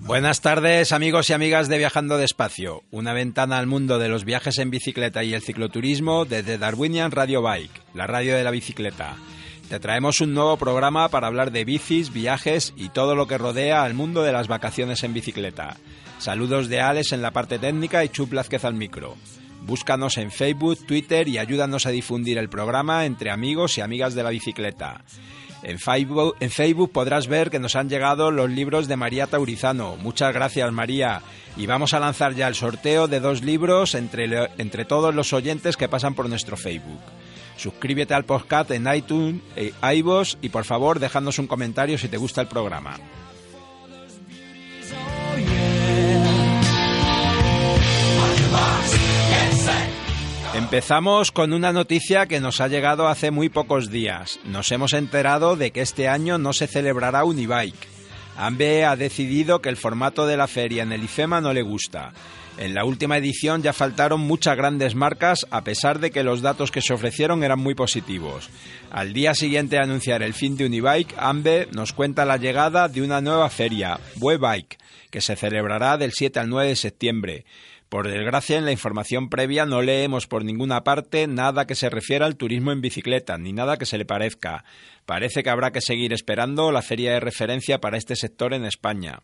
[0.00, 4.58] Buenas tardes amigos y amigas de Viajando Despacio, una ventana al mundo de los viajes
[4.58, 9.14] en bicicleta y el cicloturismo desde Darwinian Radio Bike, la radio de la bicicleta.
[9.68, 13.84] Te traemos un nuevo programa para hablar de bicis, viajes y todo lo que rodea
[13.84, 15.76] al mundo de las vacaciones en bicicleta.
[16.18, 19.16] Saludos de Alex en la parte técnica y Chup Blázquez al micro.
[19.68, 24.22] Búscanos en Facebook, Twitter y ayúdanos a difundir el programa entre amigos y amigas de
[24.22, 25.02] la bicicleta.
[25.62, 29.96] En Facebook, podrás ver que nos han llegado los libros de María Taurizano.
[29.96, 31.20] Muchas gracias María.
[31.58, 35.76] Y vamos a lanzar ya el sorteo de dos libros entre, entre todos los oyentes
[35.76, 37.02] que pasan por nuestro Facebook.
[37.58, 42.16] Suscríbete al podcast en iTunes, e iVoox y por favor déjanos un comentario si te
[42.16, 42.96] gusta el programa.
[50.58, 54.40] Empezamos con una noticia que nos ha llegado hace muy pocos días.
[54.44, 57.86] Nos hemos enterado de que este año no se celebrará Unibike.
[58.36, 62.12] AMBE ha decidido que el formato de la feria en el IFEMA no le gusta.
[62.56, 66.72] En la última edición ya faltaron muchas grandes marcas a pesar de que los datos
[66.72, 68.50] que se ofrecieron eran muy positivos.
[68.90, 73.02] Al día siguiente de anunciar el fin de Unibike, AMBE nos cuenta la llegada de
[73.02, 74.76] una nueva feria, Bike,
[75.08, 77.44] que se celebrará del 7 al 9 de septiembre.
[77.88, 82.26] Por desgracia, en la información previa no leemos por ninguna parte nada que se refiera
[82.26, 84.64] al turismo en bicicleta, ni nada que se le parezca.
[85.06, 89.20] Parece que habrá que seguir esperando la feria de referencia para este sector en España.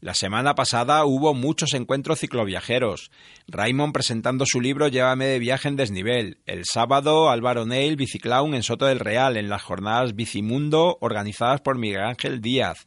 [0.00, 3.12] La semana pasada hubo muchos encuentros cicloviajeros.
[3.46, 6.38] Raymond presentando su libro Llévame de viaje en desnivel.
[6.46, 11.78] El sábado Álvaro Neil Biciclown en Soto del Real en las jornadas Bicimundo organizadas por
[11.78, 12.84] Miguel Ángel Díaz.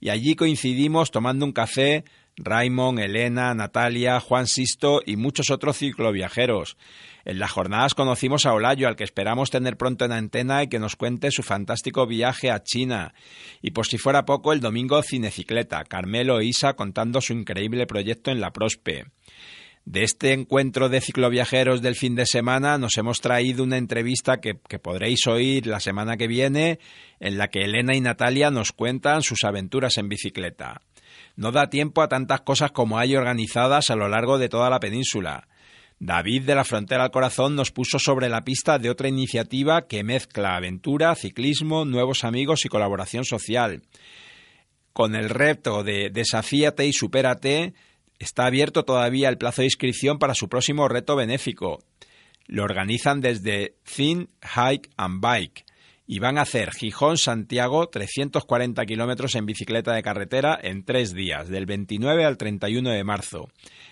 [0.00, 2.04] Y allí coincidimos tomando un café
[2.42, 6.76] Raymond, Elena, Natalia, Juan Sisto y muchos otros cicloviajeros.
[7.24, 10.78] En las jornadas conocimos a Olayo, al que esperamos tener pronto en antena y que
[10.78, 13.14] nos cuente su fantástico viaje a China.
[13.60, 18.30] Y por si fuera poco, el domingo Cinecicleta, Carmelo e Isa contando su increíble proyecto
[18.30, 19.04] en la Prospe.
[19.84, 24.58] De este encuentro de cicloviajeros del fin de semana nos hemos traído una entrevista que,
[24.68, 26.78] que, podréis oír la semana que viene,
[27.18, 30.82] en la que Elena y Natalia nos cuentan sus aventuras en bicicleta.
[31.40, 34.78] No da tiempo a tantas cosas como hay organizadas a lo largo de toda la
[34.78, 35.48] península.
[35.98, 40.04] David de la Frontera al Corazón nos puso sobre la pista de otra iniciativa que
[40.04, 43.80] mezcla aventura, ciclismo, nuevos amigos y colaboración social.
[44.92, 47.72] Con el reto de Desafíate y Supérate,
[48.18, 51.78] está abierto todavía el plazo de inscripción para su próximo reto benéfico.
[52.48, 55.64] Lo organizan desde Thin Hike and Bike
[56.12, 61.66] y van a hacer Gijón-Santiago 340 kilómetros en bicicleta de carretera en tres días, del
[61.66, 63.48] 29 al 31 de marzo,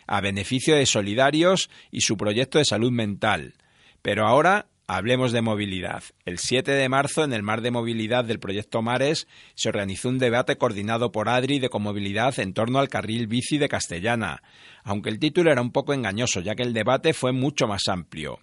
[0.09, 3.55] a beneficio de solidarios y su proyecto de salud mental.
[4.03, 6.03] Pero ahora hablemos de movilidad.
[6.25, 10.19] El 7 de marzo, en el mar de movilidad del proyecto Mares, se organizó un
[10.19, 14.43] debate coordinado por Adri de Comovilidad en torno al carril bici de Castellana,
[14.83, 18.41] aunque el título era un poco engañoso, ya que el debate fue mucho más amplio.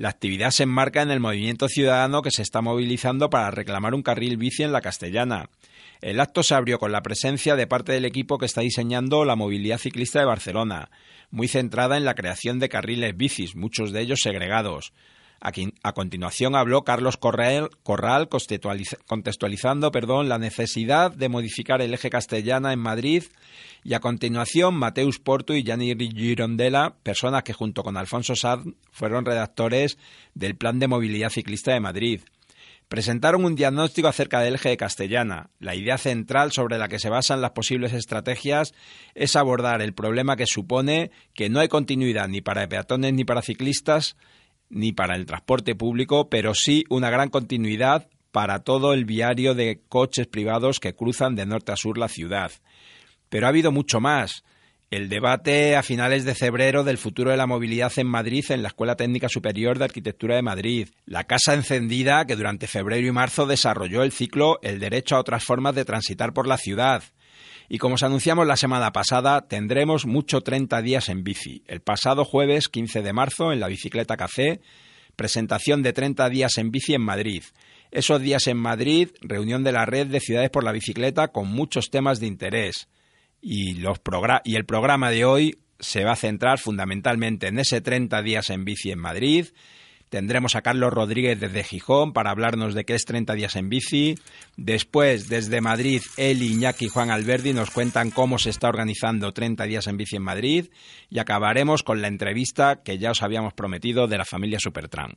[0.00, 4.02] La actividad se enmarca en el movimiento ciudadano que se está movilizando para reclamar un
[4.02, 5.50] carril bici en la Castellana.
[6.00, 9.36] El acto se abrió con la presencia de parte del equipo que está diseñando la
[9.36, 10.88] movilidad ciclista de Barcelona,
[11.30, 14.94] muy centrada en la creación de carriles bicis, muchos de ellos segregados.
[15.40, 17.70] A continuación habló Carlos Corral,
[19.06, 23.24] contextualizando perdón, la necesidad de modificar el eje castellana en Madrid
[23.82, 29.24] y a continuación Mateus Porto y Gianni Girondela, personas que junto con Alfonso Sad fueron
[29.24, 29.96] redactores
[30.34, 32.20] del Plan de Movilidad Ciclista de Madrid.
[32.88, 35.48] Presentaron un diagnóstico acerca del eje de Castellana.
[35.60, 38.74] La idea central sobre la que se basan las posibles estrategias
[39.14, 43.42] es abordar el problema que supone que no hay continuidad ni para peatones ni para
[43.42, 44.16] ciclistas,
[44.70, 49.82] ni para el transporte público, pero sí una gran continuidad para todo el viario de
[49.88, 52.52] coches privados que cruzan de norte a sur la ciudad.
[53.28, 54.44] Pero ha habido mucho más.
[54.90, 58.68] El debate a finales de febrero del futuro de la movilidad en Madrid en la
[58.68, 60.88] Escuela Técnica Superior de Arquitectura de Madrid.
[61.04, 65.44] La Casa Encendida que durante febrero y marzo desarrolló el ciclo El derecho a otras
[65.44, 67.04] formas de transitar por la ciudad.
[67.72, 71.62] Y como os anunciamos la semana pasada, tendremos mucho 30 días en bici.
[71.68, 74.60] El pasado jueves 15 de marzo en la Bicicleta Café,
[75.14, 77.44] presentación de 30 días en bici en Madrid.
[77.92, 81.90] Esos días en Madrid, reunión de la red de ciudades por la bicicleta con muchos
[81.90, 82.88] temas de interés.
[83.40, 84.00] Y, los
[84.42, 88.64] y el programa de hoy se va a centrar fundamentalmente en ese 30 días en
[88.64, 89.46] bici en Madrid,
[90.10, 94.16] Tendremos a Carlos Rodríguez desde Gijón para hablarnos de qué es 30 días en bici.
[94.56, 99.64] Después, desde Madrid, él, Iñaki y Juan Alberdi nos cuentan cómo se está organizando 30
[99.64, 100.66] días en bici en Madrid.
[101.10, 105.12] Y acabaremos con la entrevista que ya os habíamos prometido de la familia Supertram.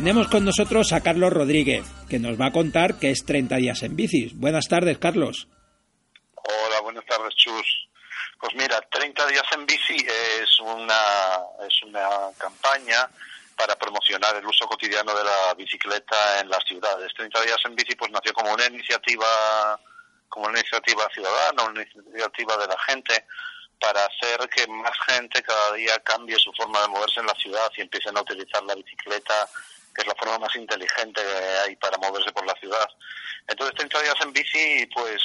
[0.00, 3.82] Tenemos con nosotros a Carlos Rodríguez, que nos va a contar qué es 30 días
[3.82, 4.32] en bicis.
[4.34, 5.46] Buenas tardes, Carlos.
[6.36, 7.86] Hola, buenas tardes, Chus.
[8.40, 9.98] Pues mira, 30 días en bici
[10.40, 11.02] es una,
[11.68, 12.08] es una
[12.38, 13.10] campaña
[13.54, 17.12] para promocionar el uso cotidiano de la bicicleta en las ciudades.
[17.14, 19.78] 30 días en bici pues nació como una iniciativa
[20.30, 23.26] como una iniciativa ciudadana, una iniciativa de la gente
[23.78, 27.70] para hacer que más gente cada día cambie su forma de moverse en la ciudad
[27.76, 29.46] y empiecen a utilizar la bicicleta
[30.00, 32.88] es la forma más inteligente que hay para moverse por la ciudad.
[33.46, 35.22] Entonces, 30 días en bici, pues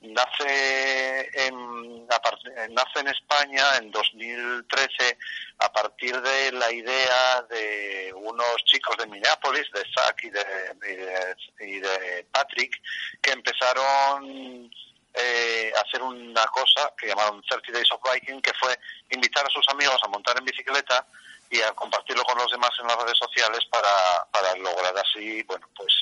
[0.00, 5.18] nace en, nace en España en 2013
[5.58, 11.80] a partir de la idea de unos chicos de Minneapolis, de Zach y de, y
[11.80, 12.80] de, Patrick,
[13.22, 14.70] que empezaron
[15.14, 18.78] eh, a hacer una cosa que llamaron 30 Days of Biking, que fue
[19.10, 21.06] invitar a sus amigos a montar en bicicleta
[21.50, 25.68] y a compartirlo con los demás en las redes sociales para, para lograr así, bueno,
[25.76, 25.92] pues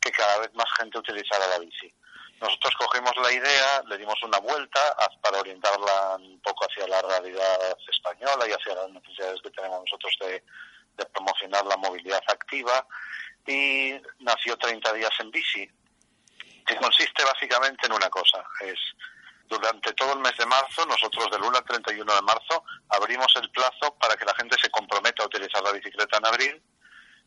[0.00, 1.92] que cada vez más gente utilizara la bici.
[2.40, 4.80] Nosotros cogimos la idea, le dimos una vuelta
[5.20, 10.16] para orientarla un poco hacia la realidad española y hacia las necesidades que tenemos nosotros
[10.20, 10.44] de,
[10.96, 12.86] de promocionar la movilidad activa
[13.46, 15.68] y nació 30 días en bici,
[16.66, 18.78] que consiste básicamente en una cosa, es
[19.48, 23.50] durante todo el mes de marzo, nosotros del 1 al 31 de marzo, abrimos el
[23.50, 26.62] plazo para que la gente se comprometa a utilizar la bicicleta en abril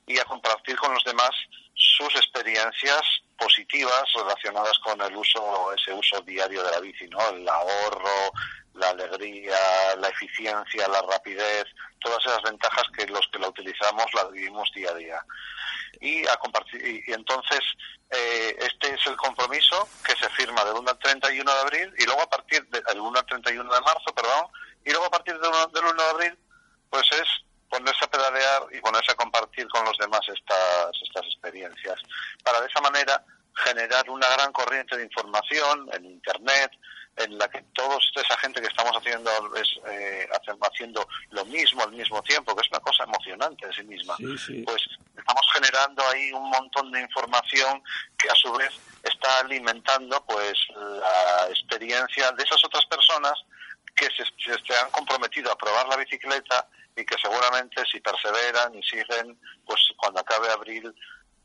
[0.07, 1.31] y a compartir con los demás
[1.73, 3.01] sus experiencias
[3.37, 7.19] positivas relacionadas con el uso, ese uso diario de la bici, ¿no?
[7.29, 8.31] El ahorro,
[8.75, 9.57] la alegría,
[9.97, 11.65] la eficiencia, la rapidez,
[11.99, 15.25] todas esas ventajas que los que la utilizamos la vivimos día a día.
[15.99, 17.59] Y a compartir, y entonces
[18.09, 22.05] eh, este es el compromiso que se firma del 1 al 31 de abril y
[22.05, 24.47] luego a partir del 1 al 31 de marzo, perdón,
[24.83, 26.39] y luego a partir del 1, del 1 de abril,
[26.89, 27.27] pues es
[27.69, 31.99] ponerse a pedalear y ponerse a compartir con los demás estas, estas experiencias.
[32.43, 33.23] Para de esa manera
[33.55, 36.71] generar una gran corriente de información en Internet,
[37.23, 40.27] en la que toda esa gente que estamos haciendo es, eh,
[40.61, 44.81] haciendo lo mismo al mismo tiempo, que es una cosa emocionante en sí misma, pues
[45.17, 47.81] estamos generando ahí un montón de información
[48.17, 48.71] que a su vez
[49.03, 53.33] está alimentando pues la experiencia de esas otras personas
[53.95, 54.23] que se,
[54.53, 59.79] se han comprometido a probar la bicicleta y que seguramente si perseveran y siguen, pues
[59.97, 60.93] cuando acabe abril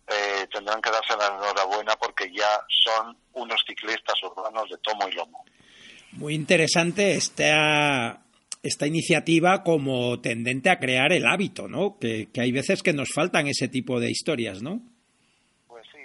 [0.09, 5.13] eh, tendrán que darse la enhorabuena porque ya son unos ciclistas urbanos de tomo y
[5.13, 5.45] lomo.
[6.17, 8.23] Muy interesante esta,
[8.63, 11.99] esta iniciativa como tendente a crear el hábito, ¿no?
[11.99, 14.81] Que, hay veces que nos faltan ese tipo de historias, ¿no?
[15.69, 16.01] Pues sí,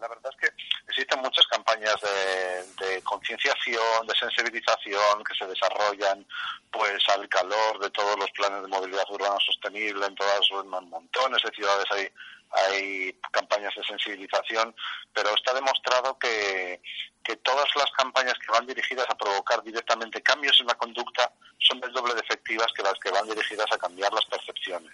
[0.00, 6.26] la verdad es que existen muchas campañas de, de concienciación, de sensibilización que se desarrollan
[6.70, 11.42] pues al calor de todos los planes de movilidad urbana sostenible en todas en montones
[11.42, 12.10] de ciudades hay
[12.52, 14.74] hay campañas de sensibilización,
[15.12, 16.80] pero está demostrado que,
[17.22, 21.80] que todas las campañas que van dirigidas a provocar directamente cambios en la conducta son
[21.80, 24.92] del doble de efectivas que las que van dirigidas a cambiar las percepciones.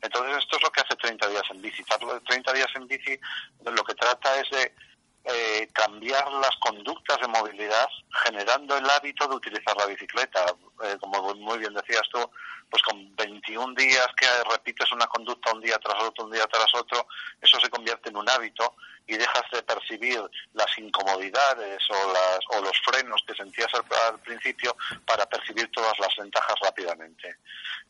[0.00, 1.84] Entonces, esto es lo que hace 30 días en bici.
[2.26, 3.20] 30 días en bici
[3.64, 4.72] lo que trata es de
[5.28, 7.88] eh, cambiar las conductas de movilidad
[8.24, 10.44] generando el hábito de utilizar la bicicleta.
[10.84, 12.30] Eh, como muy bien decías tú,
[12.70, 16.74] pues con 21 días que repites una conducta un día tras otro, un día tras
[16.74, 17.06] otro,
[17.40, 18.74] eso se convierte en un hábito
[19.06, 20.20] y dejas de percibir
[20.54, 26.14] las incomodidades o, las, o los frenos que sentías al, principio para percibir todas las
[26.16, 27.36] ventajas rápidamente.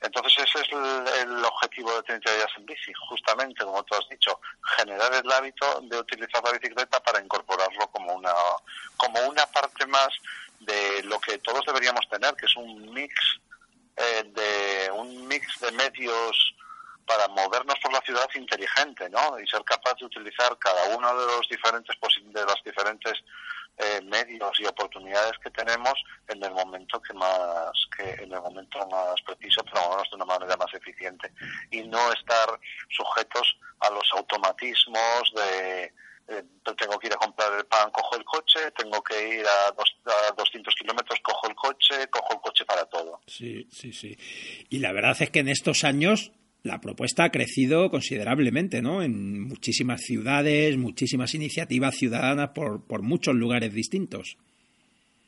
[0.03, 4.39] Entonces ese es el, objetivo de 30 días en bici, justamente como tú has dicho,
[4.77, 8.33] generar el hábito de utilizar la bicicleta para incorporarlo como una,
[8.99, 10.09] como una parte más
[10.61, 13.15] de lo que todos deberíamos tener, que es un mix
[13.97, 16.55] eh, de un mix de medios
[17.07, 19.39] para movernos por la ciudad inteligente, ¿no?
[19.39, 21.97] Y ser capaz de utilizar cada uno de los diferentes
[22.33, 23.15] de los diferentes
[23.79, 25.95] eh, medios y oportunidades que tenemos
[26.29, 30.25] en el momento que más que en el momento más preciso para movernos de una
[30.25, 31.31] manera más eficiente
[31.71, 32.59] y no estar
[32.89, 35.93] sujetos a los automatismos de
[36.29, 36.43] eh,
[36.77, 40.33] tengo que ir a comprar el pan, cojo el coche, tengo que ir a, a
[40.37, 43.21] 200 kilómetros, cojo el coche, cojo el coche para todo.
[43.27, 44.17] Sí, sí, sí.
[44.71, 46.33] Y la verdad es que en estos años
[46.67, 49.03] la propuesta ha crecido considerablemente, ¿no?
[49.03, 54.37] En muchísimas ciudades, muchísimas iniciativas ciudadanas por, por muchos lugares distintos.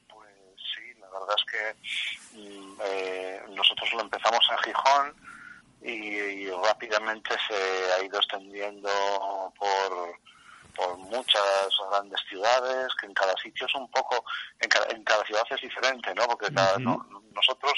[0.09, 5.15] Pues sí, la verdad es que mm, eh, nosotros lo empezamos en Gijón
[5.83, 8.91] y, rápidamente se ha ido extendiendo
[9.59, 10.19] por,
[10.79, 11.43] por muchas
[11.91, 14.25] grandes ciudades, que en cada sitio es un poco,
[14.61, 16.25] en cada, en cada ciudad es diferente, ¿no?
[16.29, 17.75] Porque nosotros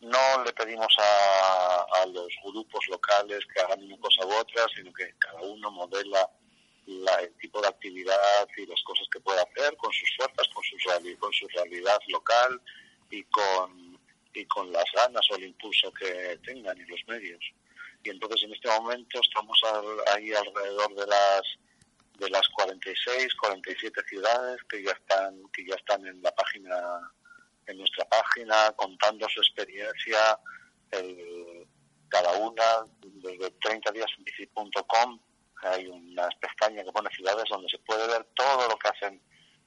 [0.00, 4.92] no le pedimos a, a, los grupos locales que hagan una cosa u otra, sino
[4.92, 6.28] que cada uno modela
[6.86, 11.18] el tipo de actividad y las cosas que puede hacer con sus fuerzas, con su,
[11.18, 12.60] con su realidad local
[13.10, 13.98] y con,
[14.34, 17.42] y con las ganas o el impulso que tengan y los medios.
[18.04, 19.58] Y entonces en este momento estamos
[20.12, 21.42] ahí alrededor de las
[22.22, 26.76] de las 46, 47 ciudades que ya están que ya están en la página
[27.66, 30.38] en nuestra página contando su experiencia,
[32.08, 32.62] cada una,
[33.00, 35.18] desde 30 días bici.com,
[35.62, 39.20] hay una pestaña que pone ciudades donde se puede ver todo lo que hacen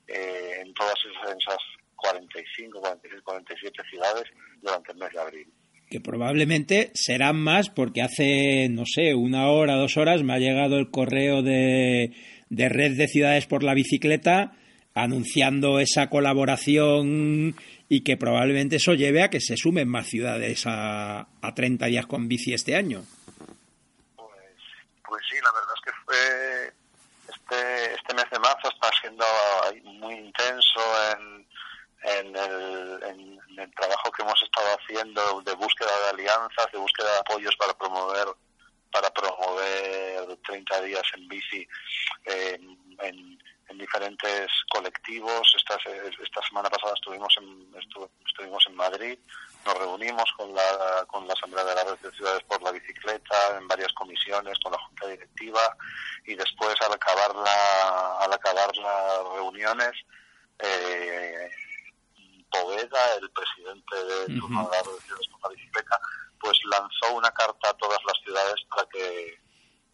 [0.08, 1.58] eh, en todas esas
[1.96, 4.24] 45, 46, 47 ciudades
[4.62, 5.54] durante el mes de abril.
[5.90, 10.78] Que probablemente serán más porque hace, no sé, una hora, dos horas me ha llegado
[10.78, 12.12] el correo de,
[12.50, 14.54] de Red de Ciudades por la Bicicleta
[14.96, 17.56] anunciando esa colaboración
[17.90, 22.06] y que probablemente eso lleve a que se sumen más ciudades a, a 30 días
[22.08, 23.04] con bici este año.
[24.16, 24.30] Pues,
[25.08, 26.74] pues sí, la verdad es que fue
[27.28, 29.25] este, este mes de marzo está siendo
[29.84, 31.48] muy intenso en,
[32.04, 37.12] en, el, en, el trabajo que hemos estado haciendo de búsqueda de alianzas, de búsqueda
[37.12, 38.28] de apoyos para promover
[38.96, 41.68] para promover 30 días en bici
[42.25, 45.54] en en diferentes colectivos.
[45.56, 45.78] Esta,
[46.22, 47.75] esta semana pasada estuvimos en,
[48.25, 49.18] estuvimos en Madrid,
[49.66, 53.58] nos reunimos con la, con la Asamblea de la Red de Ciudades por la Bicicleta
[53.58, 55.75] en varias comisiones con la Junta Directiva
[56.25, 59.94] y después al acabar, la, al acabar las reuniones,
[60.60, 61.50] eh,
[62.50, 66.00] Poveda, el presidente de, la Red de Ciudades por la Bicicleta,
[66.40, 68.00] pues lanzó una carta a todas
[68.36, 69.46] ciudades para que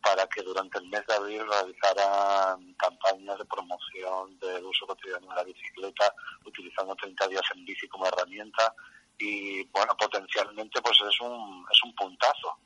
[0.03, 5.35] para que durante el mes de abril realizaran campañas de promoción del uso cotidiano de
[5.35, 6.11] la bicicleta,
[6.43, 8.73] utilizando 30 días en bici como herramienta
[9.19, 12.57] y bueno, potencialmente pues es un, es un puntazo.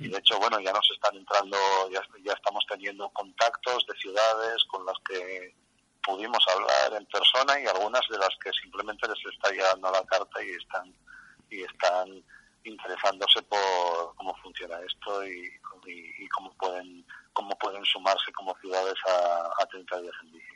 [0.00, 1.56] Y de hecho, bueno, ya nos están entrando,
[1.90, 5.54] ya, ya estamos teniendo contactos de ciudades con las que
[6.04, 10.44] pudimos hablar en persona y algunas de las que simplemente les está llegando la carta
[10.44, 10.94] y están
[11.48, 12.22] y están
[12.64, 15.50] interesándose por cómo funciona esto y,
[16.28, 20.46] cómo pueden cómo pueden sumarse como ciudades a, a 30 días en bici.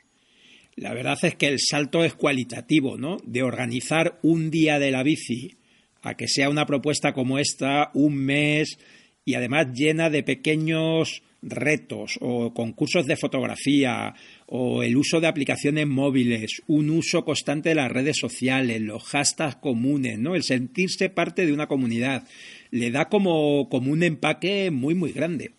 [0.75, 3.17] La verdad es que el salto es cualitativo, ¿no?
[3.23, 5.57] De organizar un día de la bici
[6.03, 8.77] a que sea una propuesta como esta, un mes
[9.25, 14.13] y además llena de pequeños retos o concursos de fotografía
[14.47, 19.57] o el uso de aplicaciones móviles, un uso constante de las redes sociales, los hashtags
[19.57, 20.35] comunes, ¿no?
[20.35, 22.23] El sentirse parte de una comunidad
[22.71, 25.53] le da como, como un empaque muy muy grande.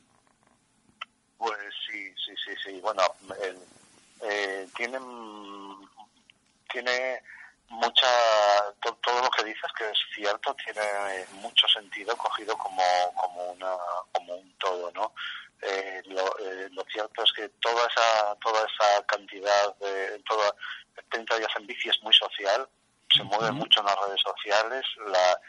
[1.36, 1.58] Pues
[1.90, 2.80] sí, sí, sí, sí.
[2.82, 3.02] Bueno,
[4.28, 4.98] eh, tiene
[6.70, 7.20] tiene
[7.70, 8.06] mucha
[8.80, 10.80] todo, lo que dices que es cierto tiene
[11.42, 12.82] mucho sentido cogido como
[13.14, 13.76] como una
[14.12, 15.12] como un todo, ¿no?
[15.62, 20.54] Eh, eh, lo, cierto es que toda esa toda esa cantidad de toda
[21.10, 22.68] 30 días en bici es muy social
[23.12, 25.40] se mueve mucho en las redes sociales la,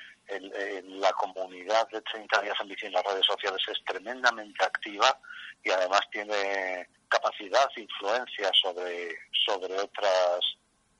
[1.00, 5.16] la comunidad de 30 días en bici en las redes sociales es tremendamente activa
[5.64, 10.40] y además tiene capacidad, influencia sobre, sobre otras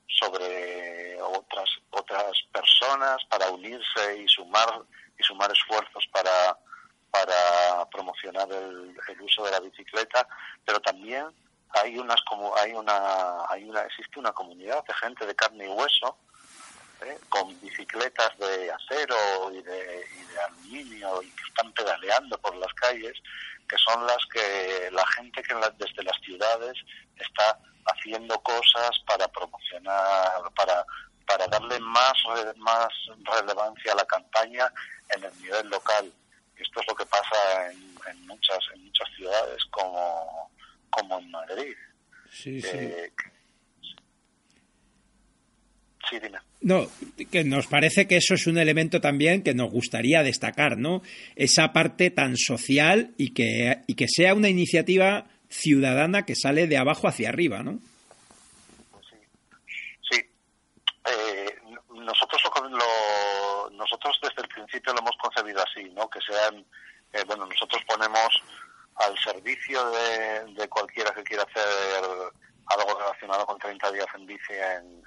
[0.08, 4.82] sobre otras otras personas para unirse y sumar
[5.18, 6.58] y sumar esfuerzos para
[7.12, 7.79] para
[8.32, 10.28] promocionar el, el uso de la bicicleta
[10.66, 11.26] pero también
[11.70, 15.70] hay unas como hay una hay una existe una comunidad de gente de carne y
[15.70, 16.18] hueso
[17.02, 17.18] ¿eh?
[17.30, 20.06] con bicicletas de acero y de,
[20.48, 23.14] aluminio y que están pedaleando por las calles
[23.68, 26.74] que son las que la gente que desde las ciudades
[27.18, 30.86] está haciendo cosas para promocionar para
[31.28, 32.14] para darle más
[32.58, 32.90] más
[33.24, 34.72] relevancia a la campaña
[35.10, 36.12] en el nivel local
[36.56, 40.52] esto es lo que pasa en, en muchas en muchas ciudades como
[40.90, 41.76] como en Madrid.
[42.32, 42.70] Sí, sí.
[42.74, 43.12] Eh,
[46.10, 46.40] sí, dime.
[46.62, 46.88] No,
[47.32, 51.02] que nos parece que eso es un elemento también que nos gustaría destacar, ¿no?
[51.36, 56.78] Esa parte tan social y que, y que sea una iniciativa ciudadana que sale de
[56.78, 57.80] abajo hacia arriba, ¿no?
[59.10, 59.18] Sí.
[60.12, 60.20] sí.
[61.06, 61.56] Eh,
[61.94, 66.10] nosotros lo, nosotros desde el principio lo hemos concebido así, ¿no?
[66.10, 66.66] Que sean,
[67.14, 68.44] eh, bueno, nosotros ponemos
[68.96, 71.64] al servicio de, de, cualquiera que quiera hacer
[72.66, 75.04] algo relacionado con 30 días en bici en,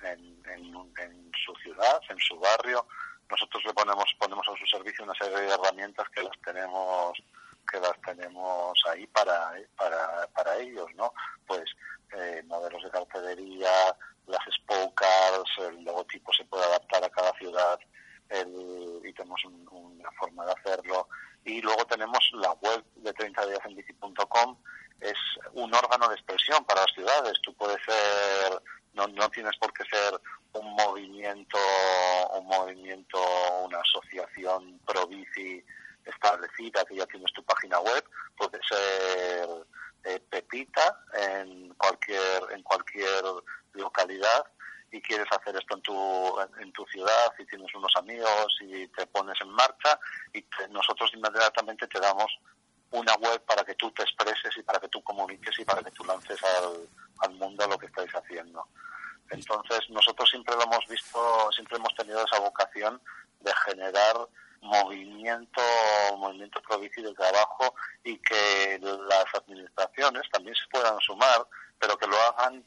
[1.45, 2.87] su ciudad, en su barrio.
[3.31, 7.23] Nosotros le ponemos ponemos a su servicio una serie de herramientas que las tenemos
[7.71, 11.13] que las tenemos ahí para para, para ellos, ¿no?
[11.47, 11.65] Pues
[12.13, 15.05] eh, modelos de cartelería, las spoke
[15.59, 17.79] el logotipo se puede adaptar a cada ciudad
[18.29, 21.09] el, y tenemos un, una forma de hacerlo
[21.45, 24.57] y luego tenemos la web de 30 días en bici.com
[25.01, 25.19] es
[25.55, 27.35] un órgano de expresión para las ciudades.
[27.43, 28.63] Tú puedes ser
[28.95, 30.21] no, no tienes por qué ser
[30.53, 31.59] un movimiento
[32.35, 33.19] un movimiento
[33.65, 35.65] una asociación pro bici
[36.05, 38.05] establecida que ya tienes tu página web.
[38.37, 39.49] Puede ser
[40.05, 43.25] eh, pepita en cualquier en cualquier
[43.73, 44.47] localidad
[44.93, 49.07] y quieres hacer esto en tu, en tu ciudad y tienes unos amigos y te
[49.07, 49.99] pones en marcha
[50.33, 52.31] y te, nosotros inmediatamente te damos
[52.91, 55.91] una web para que tú te expreses y para que tú comuniques y para que
[55.93, 56.89] tú lances al,
[57.21, 58.69] al mundo lo que estáis haciendo.
[59.31, 63.01] Entonces nosotros siempre lo hemos visto, siempre hemos tenido esa vocación
[63.41, 64.29] de generar
[64.61, 65.63] movimiento,
[66.19, 67.75] movimiento provincia de trabajo
[68.05, 71.47] y que las administraciones también se puedan sumar,
[71.79, 72.63] pero que lo hagan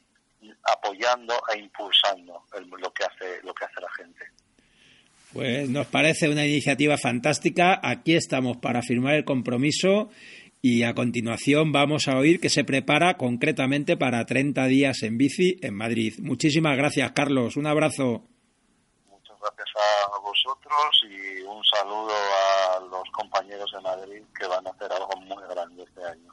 [0.62, 4.24] apoyando e impulsando el, lo que hace lo que hace la gente.
[5.32, 7.78] Pues nos parece una iniciativa fantástica.
[7.82, 10.10] Aquí estamos para firmar el compromiso
[10.62, 15.58] y a continuación vamos a oír que se prepara concretamente para 30 días en bici
[15.62, 16.14] en Madrid.
[16.20, 17.56] Muchísimas gracias, Carlos.
[17.56, 18.24] Un abrazo.
[19.08, 19.68] Muchas gracias
[20.12, 25.20] a vosotros y un saludo a los compañeros de Madrid que van a hacer algo
[25.20, 26.32] muy grande este año.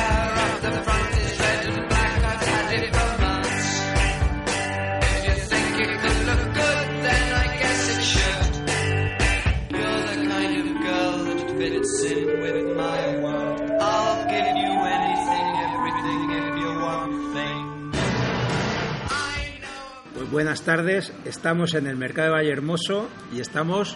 [20.31, 21.13] buenas tardes.
[21.25, 23.95] Estamos en el mercado de Valle Hermoso y estamos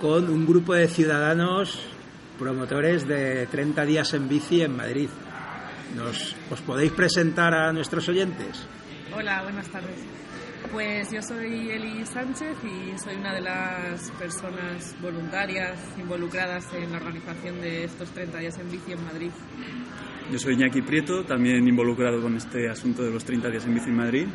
[0.00, 1.78] con un grupo de ciudadanos
[2.38, 5.08] promotores de 30 días en bici en Madrid.
[5.94, 8.66] ¿Nos, ¿Os podéis presentar a nuestros oyentes?
[9.16, 9.96] Hola, buenas tardes.
[10.72, 16.96] Pues yo soy Eli Sánchez y soy una de las personas voluntarias involucradas en la
[16.98, 19.30] organización de estos 30 días en bici en Madrid.
[20.32, 23.90] Yo soy Iñaki Prieto, también involucrado con este asunto de los 30 días en bici
[23.90, 24.26] en Madrid.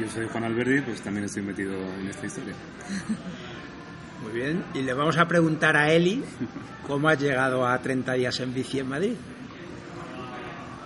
[0.00, 2.54] Yo soy Juan Alberdi, pues también estoy metido en esta historia.
[4.22, 6.24] Muy bien, y le vamos a preguntar a Eli
[6.86, 9.14] cómo ha llegado a 30 días en bici en Madrid.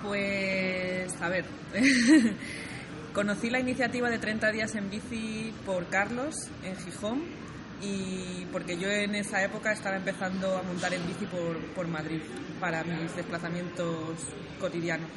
[0.06, 1.44] Pues, a ver,
[3.12, 7.24] conocí la iniciativa de 30 días en bici por Carlos en Gijón
[7.82, 12.20] y porque yo en esa época estaba empezando a montar en bici por, por Madrid
[12.60, 14.16] para mis desplazamientos
[14.60, 15.10] cotidianos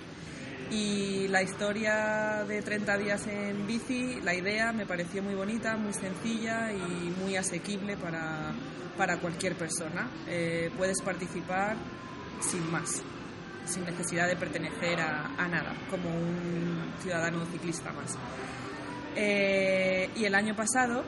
[0.72, 5.94] Y la historia de 30 días en bici, la idea me pareció muy bonita, muy
[5.94, 8.54] sencilla y muy asequible para,
[8.98, 10.10] para cualquier persona.
[10.28, 11.78] Eh, puedes participar
[12.42, 13.04] sin más,
[13.66, 18.18] sin necesidad de pertenecer a, a nada, como un ciudadano ciclista más.
[19.16, 21.04] Eh, y el año pasado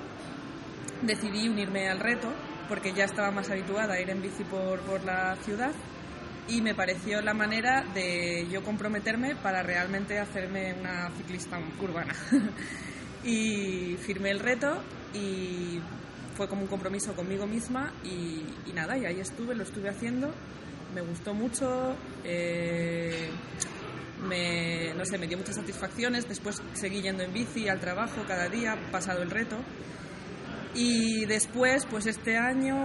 [1.02, 2.30] decidí unirme al reto
[2.68, 5.72] porque ya estaba más habituada a ir en bici por, por la ciudad
[6.48, 12.14] y me pareció la manera de yo comprometerme para realmente hacerme una ciclista urbana.
[13.24, 14.82] y firmé el reto
[15.14, 15.80] y
[16.36, 20.34] fue como un compromiso conmigo misma y, y nada, y ahí estuve, lo estuve haciendo,
[20.94, 23.30] me gustó mucho, eh,
[24.28, 28.48] me, no sé, me dio muchas satisfacciones, después seguí yendo en bici al trabajo cada
[28.50, 29.58] día, pasado el reto.
[30.74, 32.76] Y después, pues este año,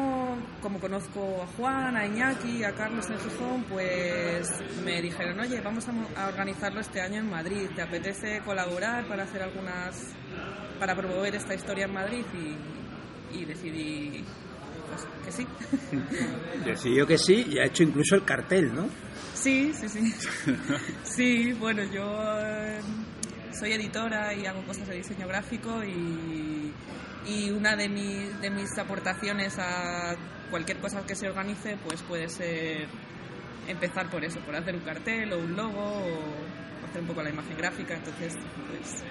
[0.61, 4.49] como conozco a Juan, a Iñaki, a Carlos en Gijón, pues
[4.85, 7.69] me dijeron, oye, vamos a, organizarlo este año en Madrid.
[7.77, 10.03] ¿Te apetece colaborar para hacer algunas,
[10.81, 12.25] para promover esta historia en Madrid?
[12.35, 14.25] Y, y decidí,
[14.89, 15.47] pues que sí.
[16.65, 18.89] Decidió que sí y ha hecho incluso el cartel, ¿no?
[19.35, 20.15] Sí, sí, sí.
[21.05, 22.05] Sí, bueno, yo
[22.41, 22.81] eh,
[23.53, 26.73] soy editora y hago cosas de diseño gráfico y,
[27.27, 30.15] y una de, mis de mis aportaciones a
[30.51, 32.87] cualquier cosa que se organice pues puede ser
[33.69, 37.31] empezar por eso, por hacer un cartel o un logo o hacer un poco la
[37.31, 38.35] imagen gráfica, entonces
[38.69, 39.03] pues,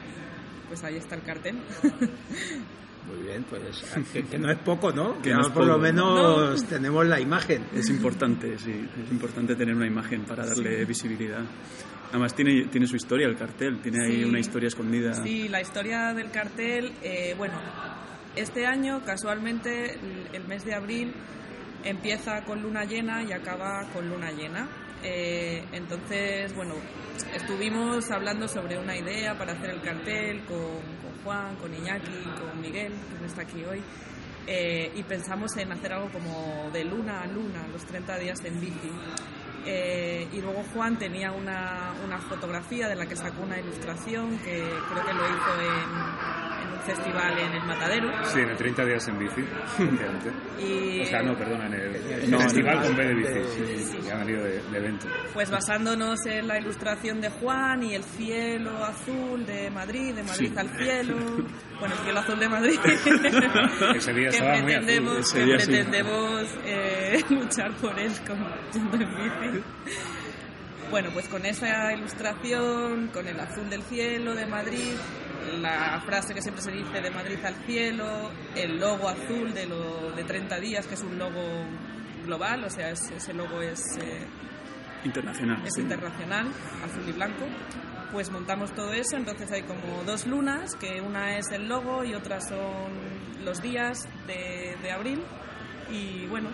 [0.69, 1.59] pues ahí está el cartel.
[3.07, 5.21] Muy bien, pues que, que no es poco, ¿no?
[5.21, 5.83] Que Ya no es por lo poco.
[5.83, 7.65] menos tenemos la imagen.
[7.73, 11.43] Es importante, sí, es importante tener una imagen para darle visibilidad.
[12.09, 14.23] Además tiene, tiene su historia el cartel, tiene ahí Sí.
[14.23, 15.13] una historia escondida.
[15.23, 17.55] Sí, la historia del cartel, eh, bueno,
[18.35, 19.97] este año casualmente
[20.33, 21.13] el mes de abril
[21.83, 24.67] empieza con luna llena y acaba con luna llena.
[25.07, 26.73] Eh, entonces, bueno,
[27.35, 30.81] estuvimos hablando sobre una idea para hacer el cartel con,
[31.23, 33.81] Juan, con Iñaki, con Miguel, que no está aquí hoy.
[34.47, 38.59] eh, y pensamos en hacer algo como de luna a luna, los 30 días en
[38.61, 38.91] bici.
[39.65, 44.53] Eh, y luego Juan tenía una, una fotografía de la que sacó una ilustración que
[44.61, 48.11] creo que lo hizo en, en un festival en el Matadero.
[48.25, 49.41] Sí, en el 30 días en bici.
[50.59, 53.83] Y O sea, no, perdona, en el No, festival con B de bici.
[53.83, 55.07] Sí, ya han venido de, de evento.
[55.33, 60.51] pues basándonos en la ilustración de Juan y el cielo azul de Madrid, de Madrid
[60.53, 60.57] Sí.
[60.57, 61.15] al cielo,
[61.79, 62.79] bueno, el cielo azul de Madrid,
[63.95, 64.85] Ese día que estaba muy azul.
[64.85, 65.65] pretendemos, Ese que sí.
[65.67, 68.37] pretendemos eh, luchar por él con,
[68.73, 69.63] yendo en bici.
[70.91, 74.93] Bueno, pues con esa ilustración, con el azul del cielo de Madrid,
[75.59, 80.11] la frase que siempre se dice de Madrid al cielo, el logo azul de, lo,
[80.11, 81.65] de 30 días, que es un logo
[82.25, 84.25] global, o sea, es- ese logo es, eh,
[85.05, 85.61] Internacional.
[85.65, 85.81] es sí.
[85.81, 86.47] internacional,
[86.83, 87.45] azul y blanco,
[88.11, 92.13] pues montamos todo eso, entonces hay como dos lunas, que una es el logo y
[92.13, 92.91] otra son
[93.43, 95.21] los días de, de abril,
[95.91, 96.49] y bueno,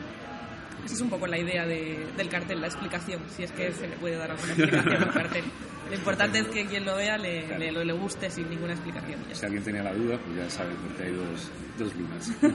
[0.85, 3.87] esa es un poco la idea de- del cartel, la explicación, si es que se
[3.87, 5.43] le puede dar alguna explicación al cartel.
[5.89, 9.19] Lo importante es que quien lo vea le, le, le guste sin ninguna explicación.
[9.27, 12.31] ya Si alguien tenía la duda, pues ya sabe, porque hay dos, dos lunas.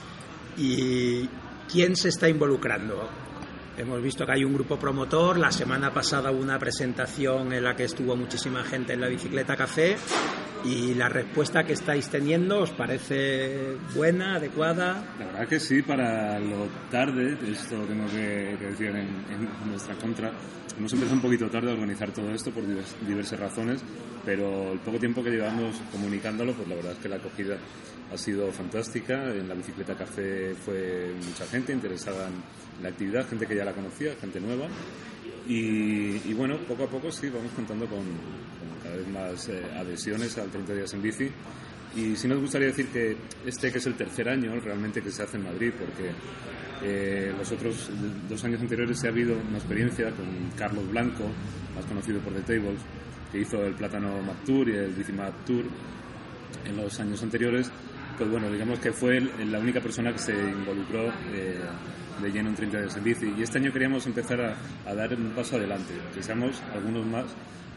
[0.56, 1.28] ¿Y
[1.70, 3.08] quién se está involucrando?
[3.80, 5.38] Hemos visto que hay un grupo promotor.
[5.38, 9.56] La semana pasada hubo una presentación en la que estuvo muchísima gente en la bicicleta
[9.56, 9.96] café.
[10.66, 15.02] ¿Y la respuesta que estáis teniendo os parece buena, adecuada?
[15.18, 20.30] La verdad que sí, para lo tarde, esto tengo que, decir en, en nuestra contra,
[20.76, 23.82] hemos empezado un poquito tarde a organizar todo esto por divers- diversas razones,
[24.26, 27.56] pero el poco tiempo que llevamos comunicándolo, pues la verdad es que la acogida
[28.12, 29.32] ha sido fantástica.
[29.34, 33.72] En la bicicleta café fue mucha gente interesada en la actividad, gente que ya la
[33.72, 34.66] conocía, gente nueva.
[35.48, 39.62] Y, y bueno, poco a poco sí, vamos contando con, con cada vez más eh,
[39.76, 41.30] adhesiones al 30 días en bici.
[41.96, 45.22] Y sí nos gustaría decir que este, que es el tercer año realmente que se
[45.22, 46.12] hace en Madrid, porque
[46.82, 47.90] eh, los otros
[48.28, 51.24] dos años anteriores se ha habido una experiencia con Carlos Blanco,
[51.74, 52.80] más conocido por The Tables,
[53.32, 55.64] que hizo el Plátano Map Tour y el Bici Map Tour
[56.64, 57.70] en los años anteriores.
[58.20, 61.58] Pues bueno, digamos que fue la única persona que se involucró eh,
[62.20, 63.32] de lleno en 30 días en bici.
[63.38, 64.56] Y este año queríamos empezar a,
[64.86, 67.24] a dar un paso adelante, que seamos algunos más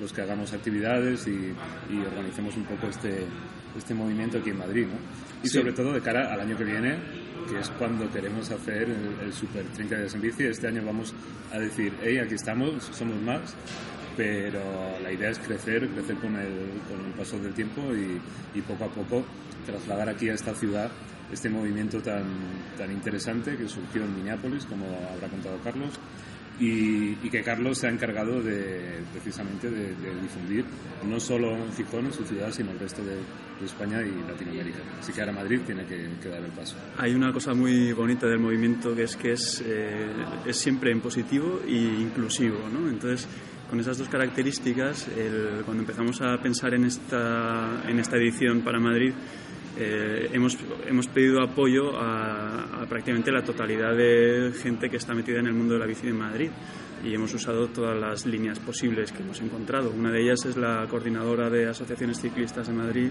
[0.02, 1.32] los que hagamos actividades y,
[1.90, 3.24] y organicemos un poco este,
[3.78, 4.86] este movimiento aquí en Madrid.
[4.88, 4.96] ¿no?
[5.44, 5.60] Y Sí.
[5.60, 6.98] sobre todo de cara al año que viene,
[7.50, 10.44] que es cuando queremos hacer el, el Super 30 días en bici.
[10.44, 11.16] Este año vamos
[11.54, 13.56] a decir, hey, aquí estamos, somos más,
[14.16, 14.62] pero
[15.02, 18.20] la idea es crecer, crecer con el, con el paso del tiempo y,
[18.58, 19.26] y poco a poco
[19.66, 20.92] trasladar aquí a esta ciudad
[21.32, 22.24] este movimiento tan,
[22.78, 26.00] tan interesante que surgió en Minneapolis, como habrá contado Carlos,
[26.60, 30.64] y, y, que Carlos se ha encargado de, precisamente de, de, difundir
[31.04, 34.78] no solo en Gijón, en su ciudad, sino el resto de, de España y Latinoamérica.
[35.00, 36.76] Así que ahora Madrid tiene que, que, dar el paso.
[37.00, 40.12] Hay una cosa muy bonita del movimiento que es que es, eh,
[40.46, 42.60] es siempre en positivo e inclusivo.
[42.72, 42.88] ¿no?
[42.88, 43.28] Entonces,
[43.70, 45.08] con esas dos características,
[45.66, 49.14] cuando empezamos a pensar en esta, en esta edición para Madrid,
[49.76, 55.40] eh, hemos, hemos pedido apoyo a, a, prácticamente la totalidad de gente que está metida
[55.40, 56.52] en el mundo de la bici en Madrid
[57.04, 59.92] y hemos usado todas las líneas posibles que hemos encontrado.
[59.92, 63.10] Una de ellas es la coordinadora de asociaciones ciclistas de Madrid,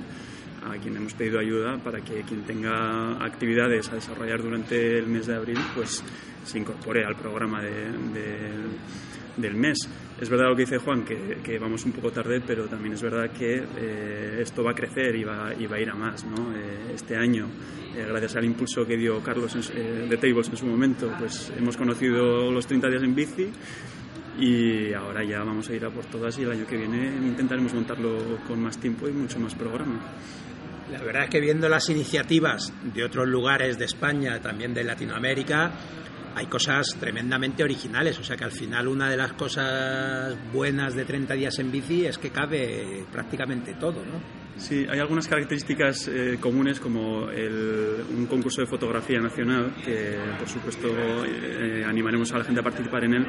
[0.65, 5.27] a quien hemos pedido ayuda para que quien tenga actividades a desarrollar durante el mes
[5.27, 6.03] de abril pues
[6.45, 8.51] se incorpore al programa de, de,
[9.37, 9.89] del mes.
[10.21, 13.03] Es verdad lo que dice Juan, que, que, vamos un poco tarde, pero también es
[13.03, 16.25] verdad que eh, esto va a crecer y va, y va, a ir a más.
[16.25, 16.55] ¿no?
[16.55, 17.49] Eh, este año,
[17.97, 21.77] eh, gracias al impulso que dio Carlos en, de Tables en su momento, pues hemos
[21.77, 23.51] conocido los 30 días en bici
[24.39, 27.75] y ahora ya vamos a ir a por todas y el año que viene intentaremos
[27.75, 30.01] montarlo con más tiempo y mucho más programa.
[30.91, 35.71] La verdad es que viendo las iniciativas de otros lugares de España, también de Latinoamérica,
[36.35, 38.19] hay cosas tremendamente originales.
[38.19, 42.07] O sea que al final una de las cosas buenas de 30 días en bici
[42.07, 44.42] es que cabe prácticamente todo, ¿no?
[44.57, 50.49] Sí, hay algunas características eh, comunes como el, un concurso de fotografía nacional que por
[50.49, 50.89] supuesto
[51.25, 53.27] eh, animaremos a la gente a participar en él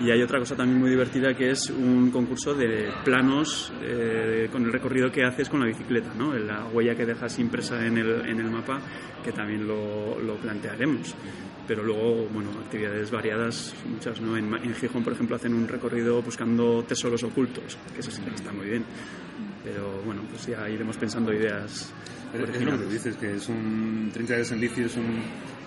[0.00, 4.64] y hay otra cosa también muy divertida que es un concurso de planos eh, con
[4.64, 6.34] el recorrido que haces con la bicicleta, ¿no?
[6.34, 8.80] la huella que dejas impresa en el, en el mapa
[9.24, 11.14] que también lo, lo plantearemos
[11.68, 14.38] pero luego, bueno, actividades variadas, muchas, ¿no?
[14.38, 18.34] En, en, Gijón, por ejemplo, hacen un recorrido buscando tesoros ocultos, que eso sí que
[18.34, 18.84] está muy bien.
[19.62, 21.92] Pero bueno, pues ya iremos pensando ideas.
[22.32, 25.20] Es, es lo que dices, que es un 30 días en bici es un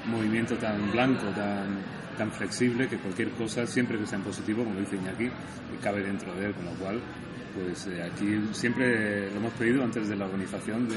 [0.07, 1.79] movimiento tan blanco, tan,
[2.17, 5.29] tan flexible, que cualquier cosa, siempre que sea en positivo, como dice Iñaki,
[5.83, 6.99] cabe dentro de él, con lo cual,
[7.53, 10.95] pues eh, aquí siempre lo hemos pedido antes de la organización de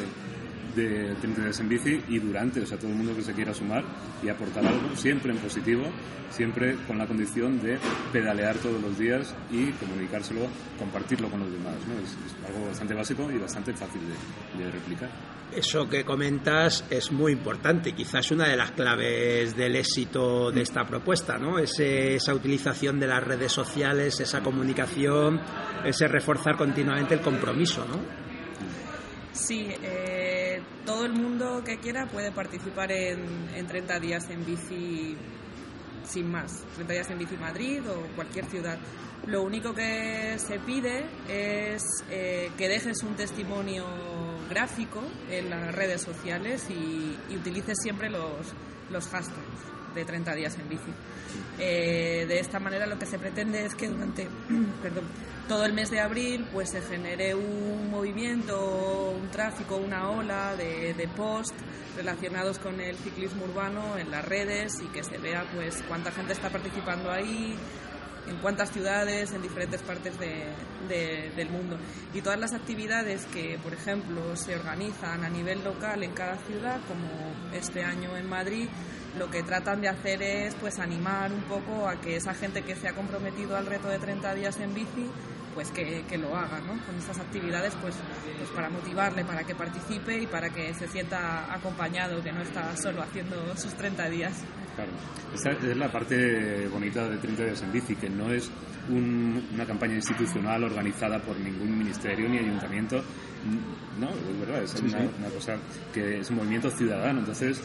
[0.75, 3.55] de 30 días en bici y durante, o sea, todo el mundo que se quiera
[3.55, 3.85] sumar
[4.23, 5.85] y aportar algo, siempre en positivo,
[6.31, 7.79] siempre con la condición de
[8.13, 10.47] pedalear todos los días y comunicárselo,
[10.79, 11.95] compartirlo con los demás, ¿no?
[12.03, 15.11] Es, es algo bastante básico y bastante fácil de, de, replicar.
[15.55, 20.85] Eso que comentas es muy importante, quizás una de las claves del éxito de esta
[20.85, 21.59] propuesta, ¿no?
[21.59, 25.41] Ese, esa utilización de las redes sociales, esa comunicación,
[25.85, 28.25] ese reforzar continuamente el compromiso, ¿no?
[29.33, 30.14] Sí, eh,
[30.85, 35.17] todo el mundo que quiera puede participar en, en 30 días en bici
[36.05, 38.79] sin más, 30 días en bici Madrid o cualquier ciudad.
[39.27, 43.87] Lo único que se pide es eh, que dejes un testimonio
[44.51, 48.53] gráfico en las redes sociales y, y utilices siempre los,
[48.91, 50.93] los hashtags de 30 días en bici.
[51.59, 54.29] Eh, de esta manera lo que se pretende es que durante
[55.49, 60.95] todo el mes de abril pues se genere un movimiento, un tráfico, una ola de,
[60.95, 61.55] de post
[61.97, 66.33] relacionados con el ciclismo urbano en las redes y que se vea pues cuánta gente
[66.33, 67.57] está participando ahí,
[68.29, 70.45] en cuántas ciudades, en diferentes partes de,
[70.89, 71.77] de, del mundo.
[72.13, 76.81] Y todas las actividades que, por ejemplo, se organizan a nivel local en cada ciudad,
[76.89, 77.09] como
[77.53, 78.69] este año en Madrid,
[79.19, 82.75] lo que tratan de hacer es pues animar un poco a que esa gente que
[82.75, 85.09] se ha comprometido al reto de 30 días en bici
[85.55, 86.85] pues que, que, lo haga, ¿no?
[86.85, 87.95] Con estas actividades, pues,
[88.39, 92.77] pues para motivarle, para que participe y para que se sienta acompañado, que no está
[92.77, 94.45] solo haciendo sus 30 días.
[94.75, 94.91] Claro,
[95.33, 98.51] esta es la parte bonita de 30 días en bici, que no es
[98.89, 103.03] un, una campaña institucional organizada por ningún ministerio ni ayuntamiento,
[104.01, 105.11] no, es verdad, es sí, una, sí.
[105.19, 105.57] una cosa
[105.93, 107.63] que es un movimiento ciudadano, entonces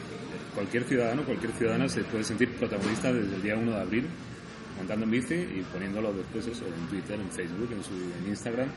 [0.54, 4.08] cualquier ciudadano, cualquier ciudadana se puede sentir protagonista desde el día 1 de abril
[4.80, 8.70] montando en bici y poniéndolo después eso en Twitter, en Facebook, en, su, en Instagram.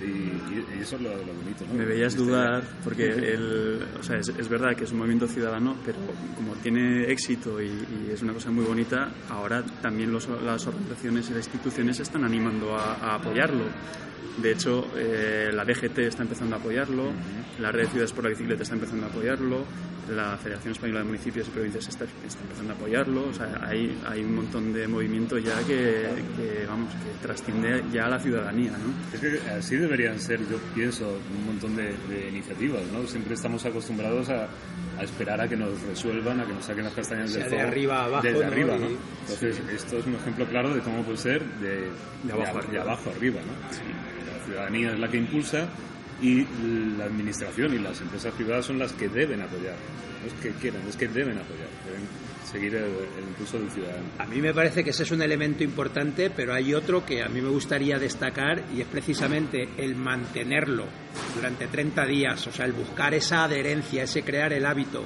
[0.00, 1.64] Y, y, eso es lo, lo bonito.
[1.68, 1.74] ¿no?
[1.74, 5.76] Me veías dudar, porque el, o sea, es, es, verdad que es un movimiento ciudadano,
[5.84, 5.98] pero
[6.34, 11.30] como tiene éxito y, y es una cosa muy bonita, ahora también los, las organizaciones
[11.30, 13.64] y las instituciones están animando a, a apoyarlo.
[14.38, 17.60] De hecho, eh, la DGT está empezando a apoyarlo, uh -huh.
[17.60, 19.64] la Red de Ciudades por la Bicicleta está empezando a apoyarlo,
[20.08, 23.28] la Federación Española de Municipios y Provincias está, está empezando a apoyarlo.
[23.28, 28.06] O sea, hay, hay un montón de movimiento ya que, que, vamos, que trasciende ya
[28.06, 28.72] a la ciudadanía.
[28.72, 28.92] ¿no?
[29.14, 32.82] Es que así deberían ser, yo pienso, un montón de, de iniciativas.
[32.92, 33.06] ¿no?
[33.06, 34.48] Siempre estamos acostumbrados a,
[35.02, 37.48] a, esperar a que nos resuelvan, a que nos saquen las castañas o sea, del
[37.50, 37.62] fuego.
[37.62, 38.22] De arriba abajo.
[38.22, 38.46] Desde ¿no?
[38.46, 38.86] arriba, ¿no?
[38.86, 39.62] Entonces, sí.
[39.74, 41.90] esto es un ejemplo claro de cómo puede ser de,
[42.22, 43.40] de abajo, de, abajo arriba.
[43.40, 43.72] ¿no?
[43.74, 43.82] Sí
[44.52, 45.68] ciudadanía es la que impulsa
[46.20, 46.46] y
[46.96, 49.74] la administración y las empresas privadas son las que deben apoyar.
[50.20, 52.06] No es que quieran, es que deben apoyar, deben
[52.52, 54.04] seguir el, impulso del ciudadano.
[54.18, 57.28] A mí me parece que ese es un elemento importante, pero hay otro que a
[57.28, 60.84] mí me gustaría destacar y es precisamente el mantenerlo
[61.34, 65.04] durante 30 días, o sea, el buscar esa adherencia, ese crear el hábito.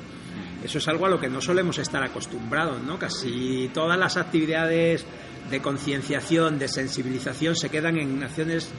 [0.64, 2.98] Eso es algo a lo que no solemos estar acostumbrados, ¿no?
[2.98, 5.06] Casi todas las actividades
[5.50, 8.70] de concienciación, de sensibilización, se quedan en acciones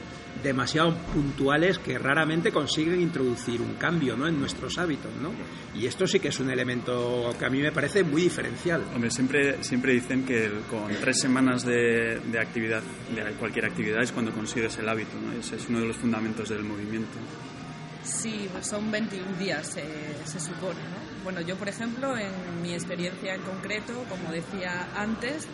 [0.42, 4.28] demasiado puntuales que raramente consiguen introducir un cambio ¿no?
[4.28, 5.10] en nuestros hábitos.
[5.20, 5.32] ¿no?
[5.74, 8.84] Y esto sí que es un elemento que a mí me parece muy diferencial.
[8.94, 12.82] Hombre, siempre, siempre dicen que con tres semanas de, de actividad,
[13.14, 15.18] de cualquier actividad, es cuando consigues el hábito.
[15.20, 15.32] ¿no?
[15.32, 17.18] Ese es uno de los fundamentos del movimiento.
[18.04, 20.80] Sí, pues son 21 días, eh, se supone.
[20.80, 21.24] ¿no?
[21.24, 25.46] Bueno, yo, por ejemplo, en mi experiencia en concreto, como decía antes,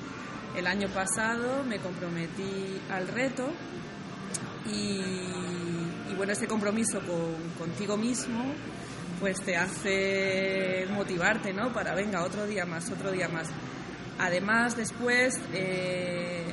[0.56, 3.50] el año pasado me comprometí al reto
[4.66, 5.00] y,
[6.10, 8.44] y bueno, ese compromiso con, contigo mismo
[9.20, 11.72] pues te hace motivarte, ¿no?
[11.72, 13.48] Para, venga, otro día más, otro día más.
[14.18, 16.44] Además, después, eh,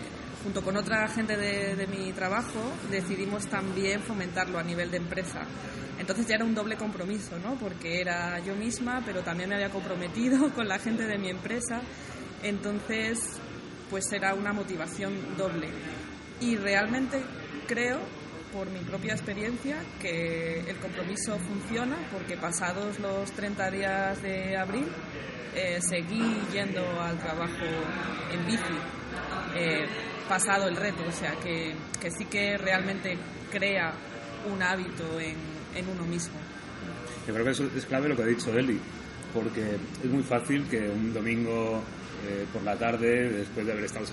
[0.43, 2.59] junto con otra gente de, de mi trabajo,
[2.89, 5.41] decidimos también fomentarlo a nivel de empresa.
[5.99, 7.55] Entonces ya era un doble compromiso, ¿no?
[7.55, 11.81] Porque era yo misma, pero también me había comprometido con la gente de mi empresa.
[12.41, 13.39] Entonces,
[13.91, 15.67] pues era una motivación doble.
[16.39, 17.21] Y realmente
[17.67, 17.99] creo,
[18.51, 24.87] por mi propia experiencia, que el compromiso funciona porque pasados los 30 días de abril
[25.53, 27.65] eh, seguí yendo al trabajo
[28.33, 28.63] en bici,
[29.55, 29.85] eh,
[30.27, 33.17] pasado el reto, o sea que, que sí que realmente
[33.51, 33.93] crea
[34.51, 35.35] un hábito en,
[35.75, 36.39] en uno mismo.
[37.27, 38.79] Yo creo que eso es clave lo que ha dicho Eli,
[39.33, 41.83] porque es muy fácil que un domingo
[42.27, 44.05] eh, por la tarde, después de haber estado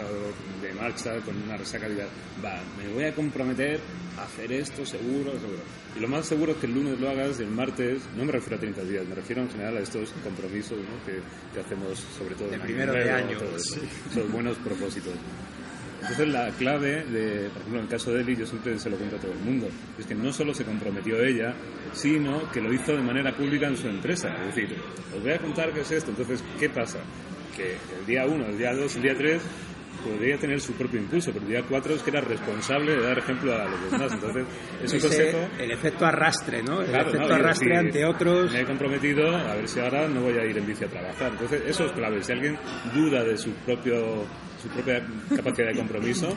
[0.63, 2.07] de marcha, con una resaca, diga,
[2.45, 3.81] va, me voy a comprometer
[4.19, 5.61] a hacer esto seguro, seguro.
[5.97, 8.57] Y lo más seguro es que el lunes lo hagas, el martes, no me refiero
[8.57, 11.05] a 30 días, me refiero en general a estos compromisos ¿no?
[11.05, 11.21] que,
[11.53, 13.81] que hacemos sobre todo De primero de año, sí.
[14.11, 15.15] esos buenos propósitos.
[16.01, 18.97] Entonces la clave, de, por ejemplo en el caso de Eli, yo siempre se lo
[18.97, 19.69] cuento a todo el mundo,
[19.99, 21.55] es que no solo se comprometió ella,
[21.93, 24.33] sino que lo hizo de manera pública en su empresa.
[24.47, 24.77] Es decir,
[25.15, 26.11] os voy a contar qué es esto.
[26.11, 27.01] Entonces, ¿qué pasa?
[27.59, 29.43] Que el día 1, el día 2, el día 3
[30.05, 33.19] podría tener su propio impulso, pero el día 4 es que era responsable de dar
[33.19, 34.13] ejemplo a los demás.
[34.13, 34.47] Entonces,
[34.85, 35.39] es un Ese- consejo...
[35.59, 36.81] el efecto arrastre, ¿no?
[36.81, 38.53] El Claro, efecto arrastre decir, ante otros.
[38.53, 41.33] Me he comprometido a ver si ahora no voy a ir en bici a trabajar.
[41.33, 42.23] Entonces, eso es clave.
[42.23, 42.57] Si alguien
[42.95, 44.25] duda de su, propio,
[44.63, 46.29] su propia capacidad de compromiso,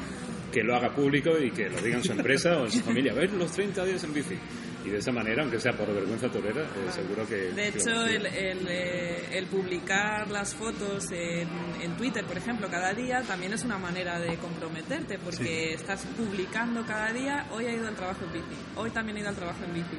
[0.52, 3.14] que lo haga público y que lo diga en su empresa o en su familia.
[3.14, 4.36] Ver los 30 días en bici.
[4.84, 7.36] Y de esa manera, aunque sea por vergüenza torera, eh, seguro que...
[7.36, 11.48] De que- hecho, el, el, eh, el publicar las fotos en,
[11.82, 16.84] en Twitter, por ejemplo, cada día, también es una manera de comprometerte, porque estás publicando
[16.86, 19.63] cada día, hoy he ido al trabajo en bici, hoy también he ido al trabajo
[19.65, 19.98] en bici.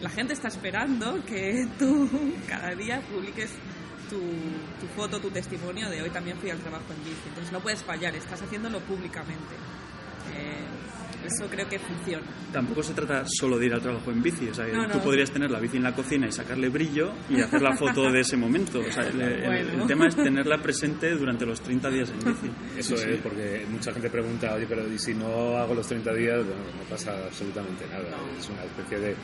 [0.00, 2.10] La gente está esperando que tú
[2.46, 3.52] cada día publiques
[4.10, 7.22] tu, tu foto, tu testimonio de hoy también fui al trabajo en bici.
[7.28, 9.54] Entonces no puedes fallar, estás haciéndolo públicamente.
[10.36, 10.60] Eh,
[11.26, 12.22] eso creo que funciona.
[12.52, 14.48] Tampoco se trata solo de ir al trabajo en bici.
[14.48, 15.04] O sea, No, tú no.
[15.04, 18.20] podrías tener la bici en la cocina y sacarle brillo y hacer la foto de
[18.20, 18.80] ese momento.
[18.80, 19.82] O sea, el, el- Bueno.
[19.82, 22.50] el tema es tenerla presente durante los 30 días en bici.
[22.78, 23.10] Eso Sí, sí.
[23.10, 26.38] es, porque mucha gente pregunta, oye, pero ¿y si no hago los 30 días?
[26.44, 28.04] Bueno, no pasa absolutamente nada.
[28.38, 29.14] Es una especie de...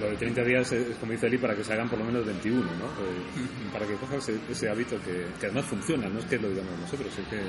[0.00, 2.26] Lo de 30 días es, como dice Eli, para que se hagan por lo menos
[2.26, 2.68] 21, ¿no?
[2.68, 6.50] Eh, para que cojas ese, ese hábito que, que además funciona, no es que lo
[6.50, 7.40] digamos nosotros, es que...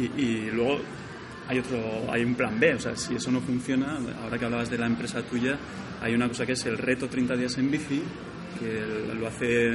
[0.00, 0.78] Y, y luego
[1.48, 4.70] hay otro, hay un plan B, o sea, si eso no funciona, ahora que hablabas
[4.70, 5.58] de la empresa tuya,
[6.00, 8.02] hay una cosa que es el reto 30 días en bici,
[8.60, 9.70] que lo hace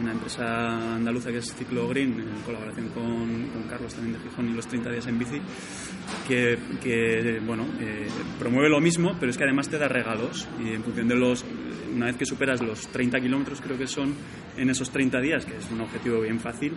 [0.00, 4.52] una empresa andaluza que es Ciclo Green, en colaboración con, Carlos también de Gijón y
[4.52, 5.40] los 30 días en bici,
[6.28, 8.06] que, que, bueno, eh,
[8.38, 11.44] promueve lo mismo, pero es que además te da regalos y en función de los,
[11.92, 14.14] una vez que superas los 30 kilómetros creo que son
[14.56, 16.74] en esos 30 días, que es un objetivo bien fácil,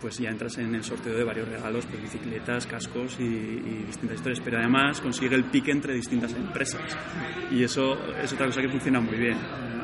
[0.00, 3.26] pues ya entras en el sorteo de varios regalos, pues bicicletas, cascos y,
[3.86, 4.40] distintas historias.
[4.44, 6.96] Pero además consigue el pique entre distintas empresas.
[7.50, 9.38] Y eso es otra cosa que funciona muy bien.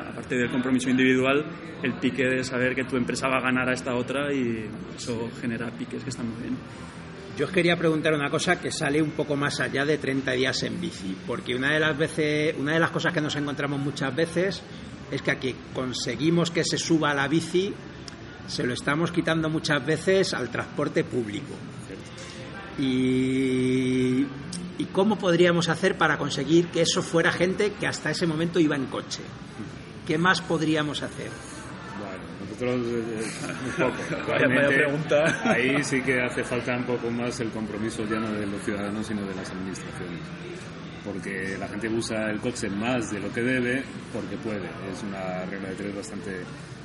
[0.09, 1.45] Aparte del compromiso individual,
[1.83, 5.29] el pique de saber que tu empresa va a ganar a esta otra y eso
[5.41, 6.57] genera piques que están muy bien.
[7.37, 10.63] Yo os quería preguntar una cosa que sale un poco más allá de 30 días
[10.63, 14.15] en bici, porque una de las veces, una de las cosas que nos encontramos muchas
[14.15, 14.63] veces
[15.11, 17.73] es que aquí conseguimos que se suba a la bici,
[18.47, 21.53] se lo estamos quitando muchas veces al transporte público.
[22.77, 24.25] Y,
[24.77, 28.75] y cómo podríamos hacer para conseguir que eso fuera gente que hasta ese momento iba
[28.75, 29.21] en coche.
[30.05, 31.29] ¿Qué más podríamos hacer?
[31.97, 33.31] Bueno, nosotros eh,
[33.65, 34.31] un poco.
[34.31, 35.41] Vaya- pregunta.
[35.51, 39.07] Ahí sí que hace falta un poco más el compromiso ya no de los ciudadanos,
[39.07, 40.19] sino de las administraciones.
[41.05, 44.65] Porque la gente usa el coche más de lo que debe porque puede.
[44.91, 46.31] Es una regla de tres bastante,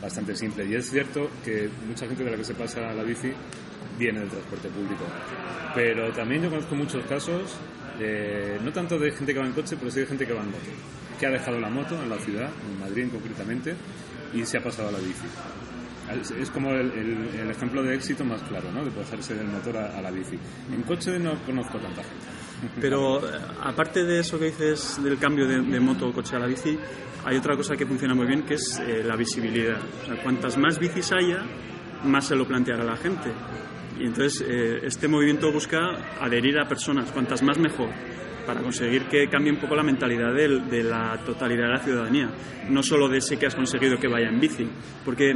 [0.03, 0.67] bastante simple.
[0.67, 3.33] Y es cierto que mucha gente de la que se pasa a la bici
[3.99, 5.05] viene del transporte público.
[5.75, 7.57] Pero también yo conozco muchos casos,
[7.99, 10.41] eh, no tanto de gente que va en coche, pero sí de gente que va
[10.43, 10.71] en moto,
[11.19, 13.75] que ha dejado la moto en la ciudad, en Madrid concretamente,
[14.35, 15.27] y se ha pasado a la bici.
[16.41, 18.85] Es como el, el- el ejemplo de éxito más claro, ¿no?
[18.85, 20.37] De pasarse del motor a, a la bici.
[20.75, 22.27] En coche no conozco tanta gente.
[22.81, 23.21] Pero
[23.63, 26.79] aparte de eso que dices del cambio de, de moto coche a la bici,
[27.25, 29.79] hay otra cosa que funciona muy bien que es eh, la visibilidad.
[30.03, 31.43] O sea, cuantas más bicis haya,
[32.05, 33.31] más se lo planteará la gente.
[33.99, 35.79] Y entonces eh, este movimiento busca
[36.21, 37.91] adherir a personas, cuantas más mejor,
[38.47, 42.31] para conseguir que cambie un poco la mentalidad del- de, la totalidad de la ciudadanía.
[42.71, 44.67] No solo de ese que has conseguido que vaya en bici.
[45.05, 45.35] Porque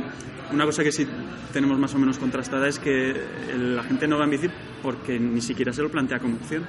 [0.52, 1.06] una cosa que sí
[1.52, 3.12] tenemos más o menos contrastada es que
[3.58, 4.48] la gente no va en bici
[4.82, 6.64] porque ni siquiera se lo plantea como opción.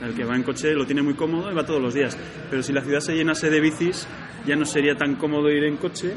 [0.00, 2.16] Sea, el que va en coche lo tiene muy cómodo y va todos los días.
[2.50, 4.08] Pero si la ciudad se llenase de bicis,
[4.46, 6.12] ya no sería tan cómodo ir en coche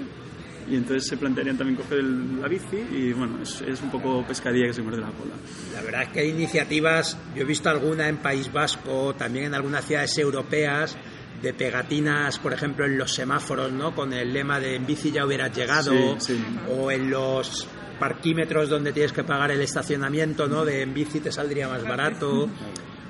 [0.69, 4.23] y entonces se plantearían también coger el- la bici y bueno, es, es un poco
[4.25, 5.33] pescadilla que se muerde la cola.
[5.73, 9.53] La verdad es que hay iniciativas, yo he visto alguna en País Vasco, también en
[9.55, 10.95] algunas ciudades europeas,
[11.41, 13.93] de pegatinas, por ejemplo, en los semáforos, ¿no?
[13.93, 16.43] Con el lema de en bici ya hubieras llegado, Sí, sí.
[16.69, 17.67] o en los
[17.99, 20.63] parquímetros donde tienes que pagar el estacionamiento, ¿no?
[20.63, 22.47] De en bici te saldría más barato.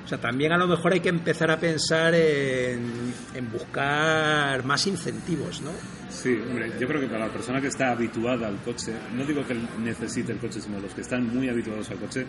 [0.04, 4.86] O sea, también a lo mejor hay que empezar a pensar en, en buscar más
[4.86, 5.70] incentivos, ¿no?
[6.10, 9.44] Sí, hombre, yo creo que para la persona que está habituada al coche, no digo
[9.46, 12.26] que necesite el coche, sino los que están muy habituados al coche,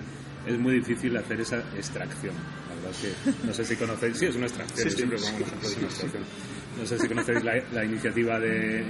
[0.48, 2.34] es muy difícil hacer esa extracción.
[2.70, 5.38] La verdad es que no sé si conocéis, sí, es una extracción, yo siempre pongo
[5.38, 6.24] el ejemplo de una extracción.
[6.78, 8.86] No sé si conocéis la, la iniciativa de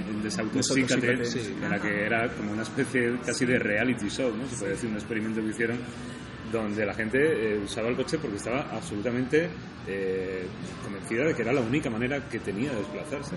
[1.24, 1.54] sí.
[1.62, 4.48] en la que era como una especie casi de reality show, ¿no?
[4.48, 5.78] Se puede decir, un experimento que hicieron
[6.52, 9.48] donde la gente eh, usaba el coche porque estaba absolutamente
[9.86, 10.46] eh,
[10.82, 13.34] convencida de que era la única manera que tenía de desplazarse.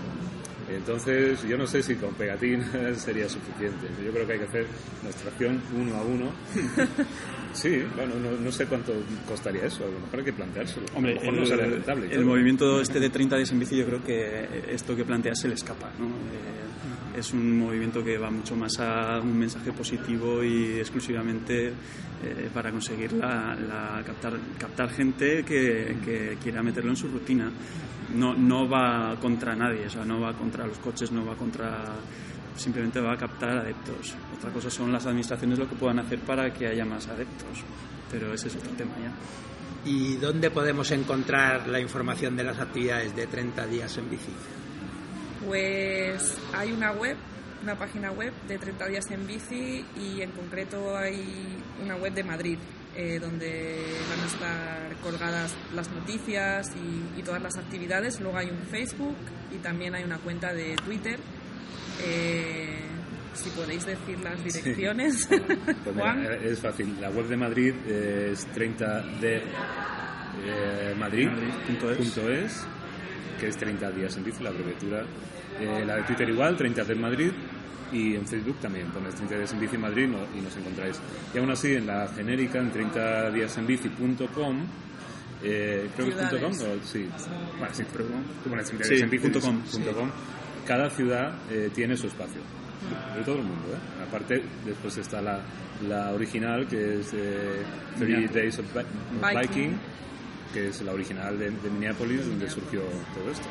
[0.68, 3.88] Entonces, yo no sé si con pegatinas sería suficiente.
[4.04, 4.66] Yo creo que hay que hacer
[5.00, 6.32] una extracción uno a uno.
[7.52, 8.92] Sí, bueno, no, no sé cuánto
[9.26, 10.86] costaría eso, a lo mejor hay que planteárselo.
[10.94, 12.14] Hombre, a lo mejor el, no será rentable.
[12.14, 15.48] el movimiento este de 30 días en bici, yo creo que esto que planteas se
[15.48, 15.90] le escapa.
[15.98, 16.06] ¿no?
[16.06, 16.60] Eh,
[17.16, 22.70] es un movimiento que va mucho más a un mensaje positivo y exclusivamente eh, para
[22.70, 27.50] conseguir captar, gente que, que quiera meterlo en su rutina.
[28.14, 31.94] No, no va contra nadie, o sea, no va contra los coches, no va contra
[32.56, 34.14] simplemente va a captar adeptos.
[34.36, 37.64] Otra cosa son las administraciones lo que puedan hacer para que haya más adeptos,
[38.10, 39.12] pero ese es otro tema ya.
[39.90, 44.32] ¿Y dónde podemos encontrar la información de las actividades de 30 días en bici?
[45.46, 47.16] Pues hay una web,
[47.62, 51.24] una página web de 30 días en bici y en concreto hay
[51.82, 52.58] una web de Madrid
[52.96, 58.20] eh, donde van a estar colgadas las noticias y, y todas las actividades.
[58.20, 59.16] Luego hay un Facebook
[59.54, 61.18] y también hay una cuenta de Twitter.
[62.04, 62.80] Eh,
[63.34, 66.24] si podéis decir las direcciones, Pues mira, Juan.
[66.24, 66.96] eh, es fácil.
[67.00, 72.66] La web de Madrid es 30 de eh, Madrid Madrid.es.
[73.40, 75.02] que es 30 días en bici, la abreviatura.
[75.58, 77.30] Eh, la de Twitter igual, 30 de Madrid.
[77.92, 81.00] Y en Facebook también pones 30 días en bici Madrid no- y nos encontráis.
[81.34, 84.66] Y aún así, en la genérica, en 30 días en bici.com,
[85.42, 87.08] eh, creo que es punto .com, o- sí.
[87.58, 88.04] Bueno, sí, pero
[88.44, 90.10] tú pones 30 Sí, días en bici, punto com, punto com.
[90.66, 92.40] Cada ciudad eh, tiene su espacio
[93.16, 93.72] de todo el mundo.
[93.72, 94.04] ¿eh?
[94.06, 95.40] Aparte, después está la,
[95.88, 97.62] la original, que es eh,
[97.98, 98.80] 30 Days of Bi-
[99.20, 99.40] Biking.
[99.40, 99.78] Biking,
[100.52, 102.80] que es la original de, de Minneapolis, donde surgió
[103.14, 103.46] todo esto.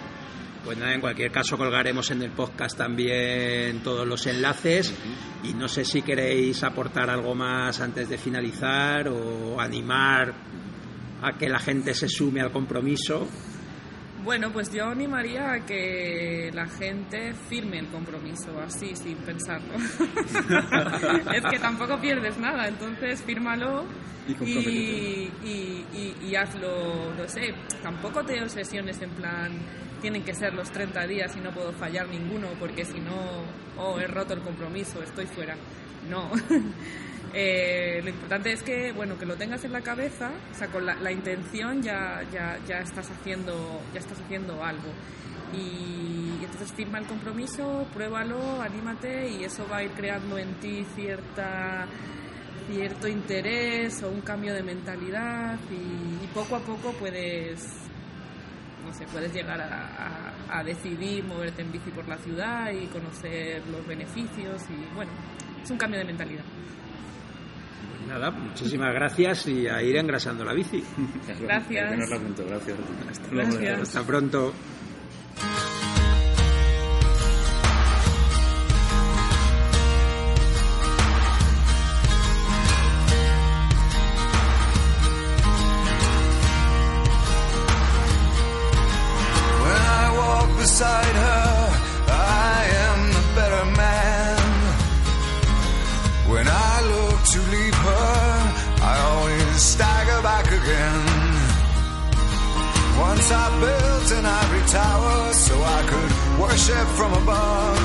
[0.64, 4.94] Pues nada, en cualquier caso colgaremos en el podcast también todos los enlaces
[5.44, 10.34] y no sé si queréis aportar algo más antes de finalizar o animar
[11.22, 13.28] a que la gente se sume al compromiso.
[14.30, 19.74] Bueno, pues yo animaría a que la gente firme el compromiso, así, sin pensarlo.
[21.34, 23.86] es que tampoco pierdes nada, entonces fírmalo
[24.28, 25.32] Y
[26.22, 29.52] y, hazlo, no sé, tampoco te obsesiones en plan,
[30.00, 33.16] tienen que ser los 30 días y no puedo fallar ninguno, porque si no,
[33.80, 35.56] oh, he roto el compromiso, estoy fuera.
[36.08, 36.30] No.
[37.32, 40.84] Eh, lo importante es que bueno que lo tengas en la cabeza o sea con
[40.84, 44.90] la, la intención ya, ya ya estás haciendo ya estás haciendo algo
[45.54, 50.84] y entonces firma el compromiso pruébalo anímate y eso va a ir creando en ti
[50.96, 51.86] cierta
[52.68, 57.64] cierto interés o un cambio de mentalidad y, poco a poco puedes
[58.86, 63.86] no sé, puedes llegar a decidir moverte en bici por la ciudad y conocer los
[63.86, 65.12] beneficios y bueno,
[65.62, 66.44] es un cambio de mentalidad.
[68.08, 70.84] Nada, muchísimas gracias y a ir engrasando la bici.
[71.40, 72.10] Gracias.
[72.48, 72.78] Gracias.
[73.10, 73.52] Hasta luego.
[73.52, 73.82] Gracias.
[73.82, 74.54] Hasta pronto.
[106.98, 107.80] From above.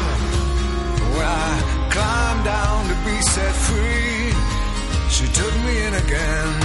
[1.15, 4.33] When I climbed down to be set free,
[5.09, 6.64] she took me in again.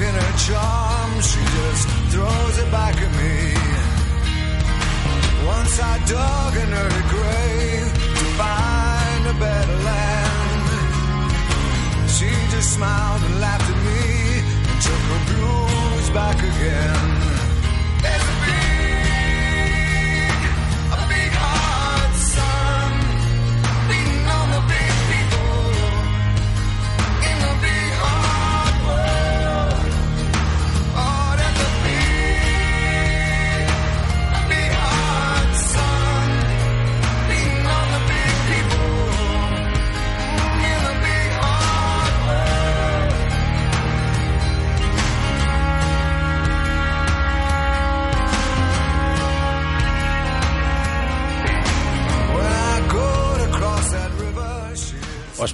[0.00, 3.36] See her her charm, she just throws it back at me.
[5.46, 7.88] Once I dug an early grave
[8.18, 10.68] to find a better land.
[12.08, 14.02] She just smiled and laughed at me
[14.68, 17.09] and took her blues back again.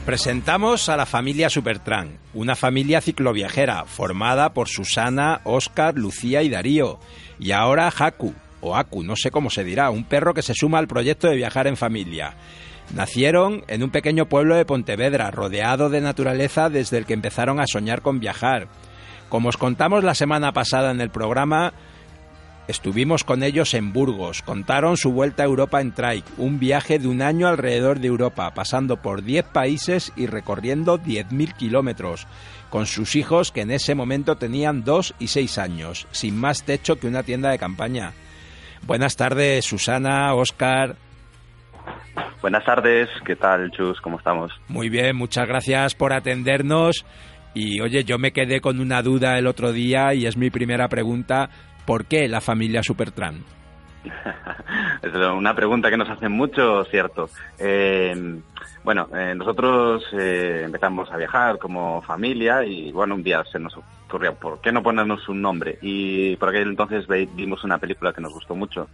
[0.07, 7.01] Presentamos a la familia Supertran, una familia cicloviajera formada por Susana, Óscar, Lucía y Darío.
[7.41, 10.79] Y ahora Haku, o Aku, no sé cómo se dirá, un perro que se suma
[10.79, 12.35] al proyecto de viajar en familia.
[12.95, 17.67] Nacieron en un pequeño pueblo de Pontevedra, rodeado de naturaleza desde el que empezaron a
[17.67, 18.69] soñar con viajar.
[19.29, 21.73] Como os contamos la semana pasada en el programa,
[22.69, 27.07] Estuvimos con ellos en Burgos, contaron su vuelta a Europa en trike, un viaje de
[27.07, 32.27] un año alrededor de Europa, pasando por 10 países y recorriendo 10.000 kilómetros,
[32.69, 36.99] con sus hijos que en ese momento tenían 2 y 6 años, sin más techo
[36.99, 38.15] que una tienda de campaña.
[38.83, 40.97] Buenas tardes, Susana, Óscar.
[42.43, 44.01] Buenas tardes, ¿qué tal, Chus?
[44.01, 44.51] ¿Cómo estamos?
[44.67, 47.07] Muy bien, muchas gracias por atendernos.
[47.55, 50.89] Y oye, yo me quedé con una duda el otro día y es mi primera
[50.89, 51.49] pregunta.
[51.87, 53.45] ¿Por qué la familia Supertran?
[55.03, 57.31] es una pregunta que nos hacen mucho, cierto.
[57.59, 58.41] Eh,
[58.87, 63.77] bueno, eh, nosotros eh, empezamos a viajar como familia y bueno, un día se nos
[63.77, 65.77] ocurrió, ¿por qué no ponernos un nombre?
[65.83, 68.89] Y por aquel entonces vimos una película que nos gustó mucho,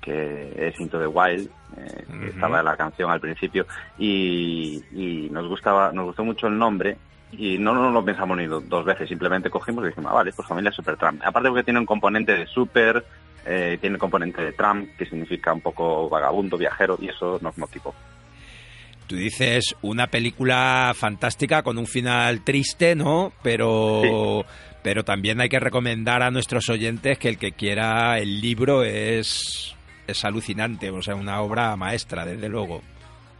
[0.00, 3.66] que es Into the Wild, eh, que estaba la canción al principio,
[3.98, 6.96] y, y nos gustaba, nos gustó mucho el nombre,
[7.38, 10.32] y no, no lo pensamos ni do- dos veces, simplemente cogimos y dijimos, ah, vale,
[10.32, 11.22] pues familia Supertramp.
[11.24, 13.04] Aparte porque tiene un componente de super,
[13.44, 17.56] eh, tiene un componente de Trump, que significa un poco vagabundo, viajero, y eso nos
[17.58, 17.94] motivó.
[19.06, 23.32] Tú dices una película fantástica con un final triste, ¿no?
[23.40, 24.44] Pero,
[24.82, 29.76] pero también hay que recomendar a nuestros oyentes que el que quiera el libro es,
[30.08, 32.82] es alucinante, o sea, una obra maestra, desde luego.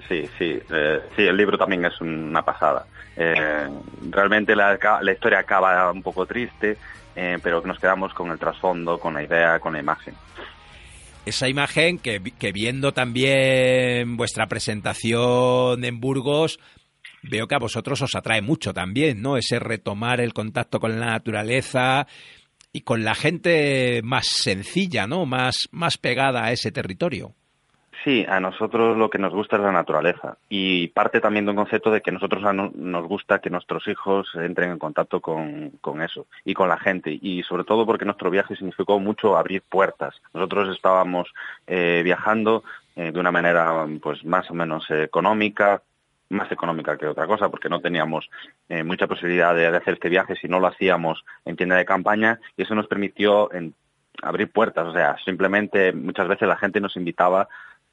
[0.08, 2.86] Sí, sí, eh, sí, el libro también es una pasada.
[3.16, 3.68] Eh,
[4.10, 6.76] realmente la, la historia acaba un poco triste,
[7.14, 10.14] eh, pero nos quedamos con el trasfondo, con la idea, con la imagen.
[11.24, 16.60] Esa imagen que, que viendo también vuestra presentación en Burgos,
[17.22, 19.36] veo que a vosotros os atrae mucho también, ¿no?
[19.36, 22.06] Ese retomar el contacto con la naturaleza
[22.72, 25.26] y con la gente más sencilla, ¿no?
[25.26, 27.34] Más, más pegada a ese territorio.
[28.06, 31.56] Sí, a nosotros lo que nos gusta es la naturaleza y parte también de un
[31.56, 36.54] concepto de que nosotros nos gusta que nuestros hijos entren en contacto con, eso y
[36.54, 40.14] con la gente y sobre todo porque nuestro viaje significó mucho abrir puertas.
[40.32, 41.34] Nosotros estábamos
[41.66, 42.62] eh, viajando
[42.94, 45.82] eh, de una manera pues más o menos económica,
[46.28, 48.30] más económica que otra cosa, porque no teníamos
[48.68, 51.84] eh, mucha posibilidad de, de hacer este viaje si no lo hacíamos en tienda de
[51.84, 53.74] campaña y eso nos permitió en-
[54.22, 54.86] abrir puertas.
[54.86, 57.48] O sea, simplemente muchas veces la gente nos invitaba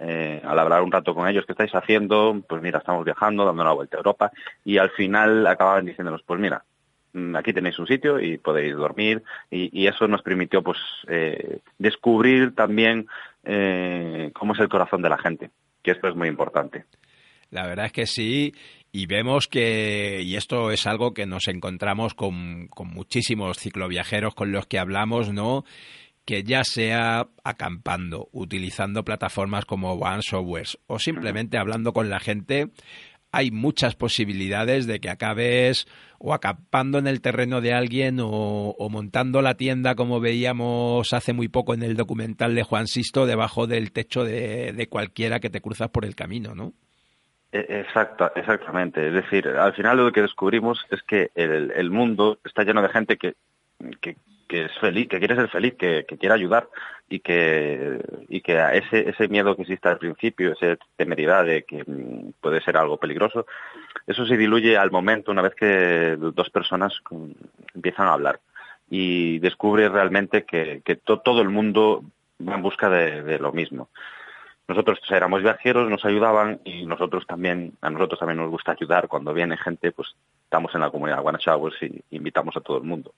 [0.05, 2.43] eh, al hablar un rato con ellos, ¿qué estáis haciendo?
[2.47, 4.31] Pues mira, estamos viajando, dando una vuelta a Europa
[4.65, 6.65] y al final acababan diciéndonos, pues mira,
[7.13, 10.77] mm, aquí tenéis un sitio y podéis dormir y, eso nos permitió pues
[11.07, 13.07] eh, descubrir también
[13.45, 15.51] eh, cómo es el corazón de la gente,
[15.81, 16.83] que esto es muy importante.
[17.49, 18.53] La verdad es que sí,
[18.91, 24.51] y vemos que, y esto es algo que nos encontramos con, con muchísimos cicloviajeros con
[24.51, 25.63] los que hablamos, ¿no?
[26.25, 32.71] Que ya sea acampando, utilizando plataformas como One Software o simplemente hablando con la gente,
[33.33, 35.87] hay muchas posibilidades de que acabes
[36.19, 41.47] o acampando en el terreno de alguien o, montando la tienda como veíamos hace muy
[41.47, 45.89] poco en el documental de Juan Sisto debajo del techo de, cualquiera que te cruzas
[45.89, 46.73] por el camino, ¿no?
[47.51, 49.07] E, exacto, exactamente.
[49.07, 53.17] Es decir, al final lo que descubrimos es que el, mundo está lleno de gente
[53.17, 53.33] que,
[54.01, 54.15] que,
[54.49, 56.69] es feliz, que quiere ser feliz, que, quiere ayudar
[57.09, 57.99] y que,
[58.29, 63.45] ese, miedo que existe al principio, esa temeridad de que mm, puede ser algo peligroso,
[64.05, 66.93] eso se diluye al momento una vez que dos personas
[67.73, 68.39] empiezan a hablar
[68.89, 72.03] y descubre realmente que, todo el mundo
[72.47, 73.89] va en busca de, lo mismo.
[74.67, 79.07] Nosotros éramos viajeros, nos ayudaban y nosotros también, a nosotros también nos gusta ayudar.
[79.07, 80.09] Cuando viene gente, pues
[80.43, 83.13] estamos en la comunidad de y invitamos a todo el mundo.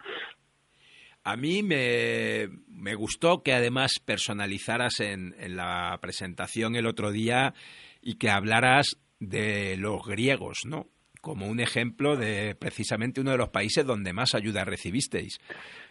[1.28, 7.55] A mí me, gustó que además personalizaras en, la presentación el otro día
[7.99, 10.86] y que hablaras de los griegos, ¿no?
[11.21, 15.39] Como un ejemplo de precisamente uno de los países donde más ayuda recibisteis.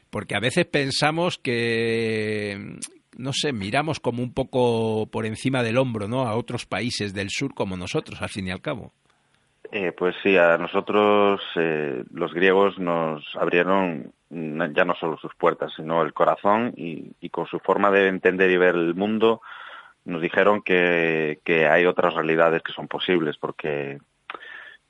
[0.09, 2.79] Porque a veces pensamos que,
[3.19, 6.29] no sé, miramos como un poco por encima del hombro, ¿no?
[6.29, 8.93] A otros países del sur como nosotros, al fin y al cabo.
[9.73, 14.13] Eh, pues sí, a nosotros eh, los griegos nos abrieron
[14.73, 18.57] ya no solo sus puertas, sino el corazón y, con su forma de entender y
[18.57, 19.41] ver el mundo
[20.05, 23.99] nos dijeron que, hay otras realidades que son posibles, porque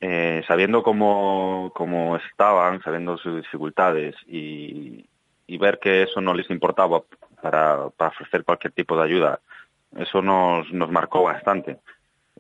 [0.01, 5.07] eh, sabiendo cómo, cómo, estaban, sabiendo sus dificultades y,
[5.59, 7.03] ver que eso no les importaba
[7.41, 9.41] para, ofrecer cualquier tipo de ayuda,
[9.97, 11.79] eso nos, nos marcó bastante.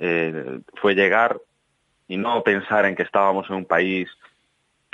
[0.00, 1.38] Eh, fue llegar
[2.08, 4.08] y no pensar en que estábamos en un país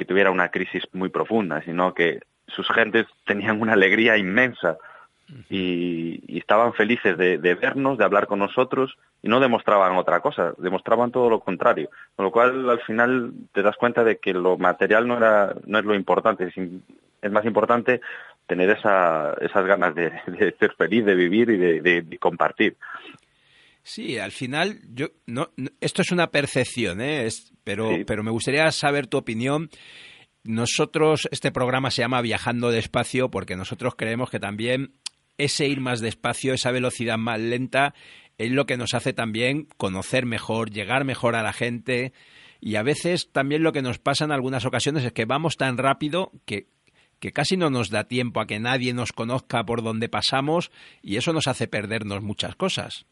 [0.01, 4.79] que tuviera una crisis muy profunda, sino que sus gentes tenían una alegría inmensa
[5.51, 11.11] y, estaban felices de, vernos, de hablar con nosotros y no demostraban otra cosa, demostraban
[11.11, 11.91] todo lo contrario.
[12.17, 15.79] Con lo cual, al final, te das cuenta de que lo material no, era, no
[15.79, 18.01] es lo importante, es, más importante
[18.47, 20.11] tener esa, esas ganas de,
[20.59, 22.75] ser feliz, de vivir y de compartir.
[23.83, 25.51] Sí, al final, yo no,
[25.81, 27.29] esto es una percepción, ¿eh?
[27.65, 29.71] pero, pero me gustaría saber tu opinión.
[30.43, 34.95] Nosotros, este programa se llama Viajando despacio porque nosotros creemos que también
[35.39, 37.95] ese ir más despacio, esa velocidad más lenta,
[38.39, 42.13] es lo que nos hace también conocer mejor, llegar mejor a la gente.
[42.61, 45.79] Y a veces también lo que nos pasa en algunas ocasiones es que vamos tan
[45.79, 46.69] rápido que,
[47.19, 50.71] que casi no nos da tiempo a que nadie nos conozca por donde pasamos
[51.03, 53.07] y eso nos hace perdernos muchas cosas.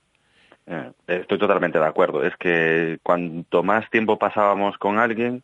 [0.70, 2.22] Eh, estoy totalmente de acuerdo.
[2.22, 5.42] Es que cuanto más tiempo pasábamos con alguien,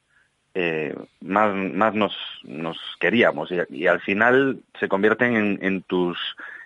[0.54, 2.14] eh, más, más nos,
[2.44, 6.16] nos queríamos y, al final se convierten en, tus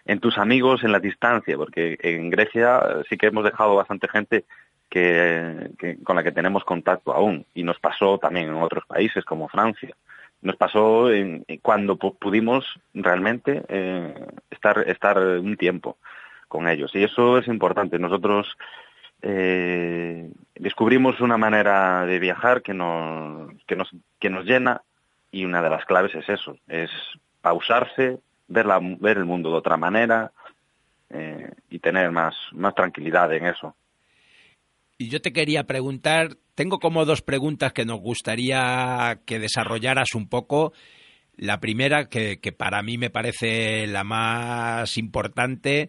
[0.05, 4.45] en tus amigos en la distancia, porque en Grecia sí que hemos dejado bastante gente
[4.91, 9.49] que, con la que tenemos contacto aún y nos pasó también en otros países como
[9.49, 9.95] Francia.
[10.43, 14.15] Nos pasó en, cuando pudimos realmente eh,
[14.51, 15.97] estar estar un tiempo
[16.49, 16.91] con ellos.
[16.95, 17.99] Y eso es importante.
[17.99, 18.57] Nosotros
[19.23, 24.83] eh, descubrimos una manera de viajar que nos, que, nos, que nos llena
[25.31, 26.91] y una de las claves es eso, es
[27.41, 30.33] pausarse, ver, la, ver el mundo de otra manera
[31.11, 33.75] eh, y tener más, más tranquilidad en eso.
[34.97, 40.29] Y yo te quería preguntar, tengo como dos preguntas que nos gustaría que desarrollaras un
[40.29, 40.73] poco.
[41.37, 45.89] La primera, que, que para mí me parece la más importante,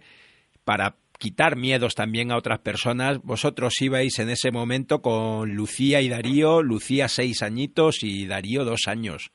[0.70, 3.24] para quitar miedos también a otras personas.
[3.24, 8.82] Vosotros ibais en ese momento con Lucía y Darío, Lucía seis añitos y Darío dos
[8.86, 9.32] años.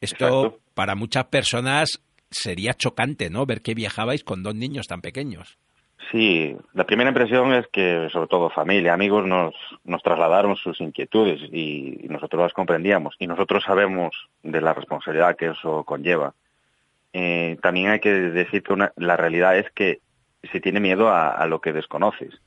[0.00, 3.46] Esto para muchas personas sería chocante, ¿no?
[3.46, 5.58] Ver que viajabais con dos niños tan pequeños.
[6.10, 9.54] Sí, la primera impresión es que sobre todo familia, amigos nos,
[9.84, 14.10] nos trasladaron sus inquietudes y, nosotros las comprendíamos y nosotros sabemos
[14.42, 16.34] de la responsabilidad que eso conlleva.
[17.12, 20.00] Eh, también hay que decir que la realidad es que
[20.42, 22.40] se tiene miedo a, lo que desconoces.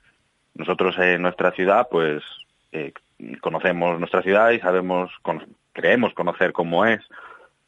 [0.54, 2.24] Nosotros en nuestra ciudad, pues
[2.72, 2.94] eh,
[3.42, 5.12] conocemos nuestra ciudad y sabemos,
[5.74, 7.02] creemos conocer cómo es.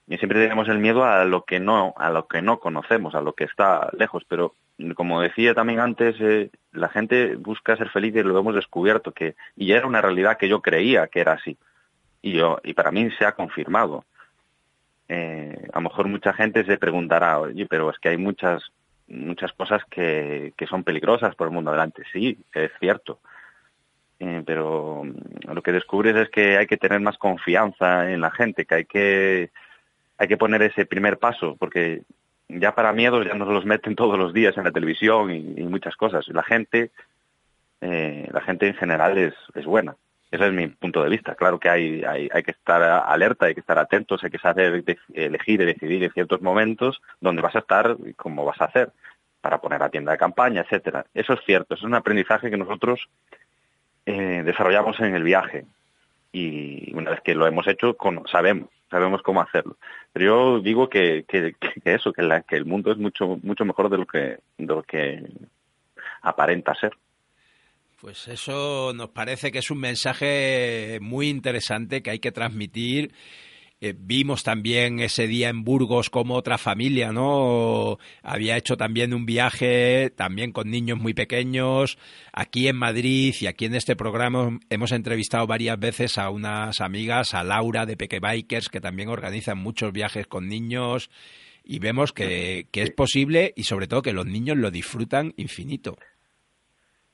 [0.07, 3.21] Y siempre tenemos el miedo a lo que no, a lo que no conocemos, a
[3.21, 4.23] lo que está lejos.
[4.27, 4.53] Pero
[4.95, 9.35] como decía también antes, eh, la gente busca ser feliz y lo hemos descubierto que
[9.55, 11.57] y era una realidad que yo creía que era así.
[12.21, 14.03] Y yo y para mí se ha confirmado.
[15.07, 18.71] Eh, a lo mejor mucha gente se preguntará, oye, pero es que hay muchas
[19.07, 22.03] muchas cosas que, que son peligrosas por el mundo adelante.
[22.11, 23.19] Sí, es cierto.
[24.19, 25.03] Eh, pero
[25.53, 28.85] lo que descubres es que hay que tener más confianza en la gente, que hay
[28.85, 29.51] que,
[30.17, 32.03] hay que poner ese primer paso, porque
[32.47, 35.95] ya para miedos ya nos los meten todos los días en la televisión y, muchas
[35.97, 36.27] cosas.
[36.29, 36.91] La gente,
[37.81, 39.95] eh, la gente en general es, es buena.
[40.33, 41.35] Ese es mi punto de vista.
[41.35, 44.83] Claro que hay, hay, hay que estar alerta, hay que estar atentos, hay que saber
[45.13, 48.91] elegir y decidir en ciertos momentos dónde vas a estar y cómo vas a hacer
[49.41, 51.05] para poner la tienda de campaña, etcétera.
[51.13, 53.07] Eso es cierto, es un aprendizaje que nosotros
[54.07, 55.65] eh, desarrollamos en el viaje
[56.31, 57.95] y una vez que lo hemos hecho
[58.31, 59.77] sabemos sabemos cómo hacerlo
[60.11, 61.55] pero yo digo que, que,
[61.85, 64.81] eso que, la, que el mundo es mucho mucho mejor de lo que de lo
[64.81, 65.23] que
[66.23, 66.93] aparenta ser
[68.03, 73.13] pues eso nos parece que es un mensaje muy interesante que hay que transmitir
[73.79, 77.97] eh, vimos también ese día en Burgos como otra familia, ¿no?
[78.21, 81.97] Había hecho también un viaje, también con niños muy pequeños.
[82.33, 87.33] Aquí en Madrid y aquí en este programa hemos entrevistado varias veces a unas amigas,
[87.33, 91.09] a Laura de Peque Bikers, que también organizan muchos viajes con niños.
[91.63, 95.97] Y vemos que, que es posible y sobre todo que los niños lo disfrutan infinito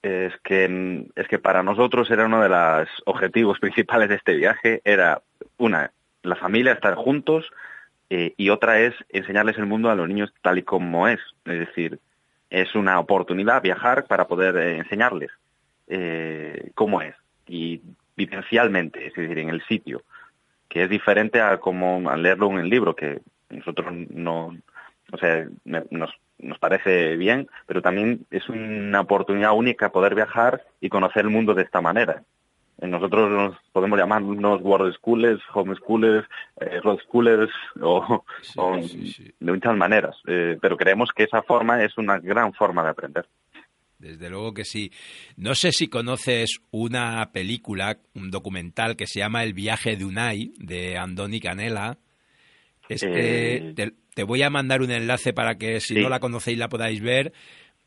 [0.01, 4.81] es que es que para nosotros era uno de los objetivos principales de este viaje
[4.83, 5.21] era
[5.57, 5.91] una
[6.23, 7.49] la familia, estar juntos,
[8.09, 11.19] eh, y otra es enseñarles el mundo a los niños tal y como es.
[11.45, 11.99] Es decir,
[12.49, 15.31] es una oportunidad viajar para poder eh, enseñarles
[15.87, 17.15] eh, cómo es,
[17.47, 17.81] y
[18.15, 20.03] vivencialmente, es decir, en el sitio,
[20.67, 24.55] que es diferente a como leerlo en el libro, que nosotros no,
[25.11, 30.89] o sea, nos, nos parece bien, pero también es una oportunidad única poder viajar y
[30.89, 32.23] conocer el mundo de esta manera.
[32.81, 36.25] Nosotros nos podemos llamarnos world schoolers, home schoolers,
[36.61, 37.51] eh, road schoolers
[37.81, 38.23] o,
[39.39, 43.27] de muchas maneras, eh, pero creemos que esa forma es una gran forma de aprender.
[43.97, 44.93] Desde luego que sí.
[45.35, 50.53] No sé si conoces una película, un documental que se llama El viaje de Unai,
[50.57, 51.97] de Andoni Canela.
[52.87, 56.69] Este, te, te, voy a mandar un enlace para que si no la conocéis la
[56.69, 57.33] podáis ver.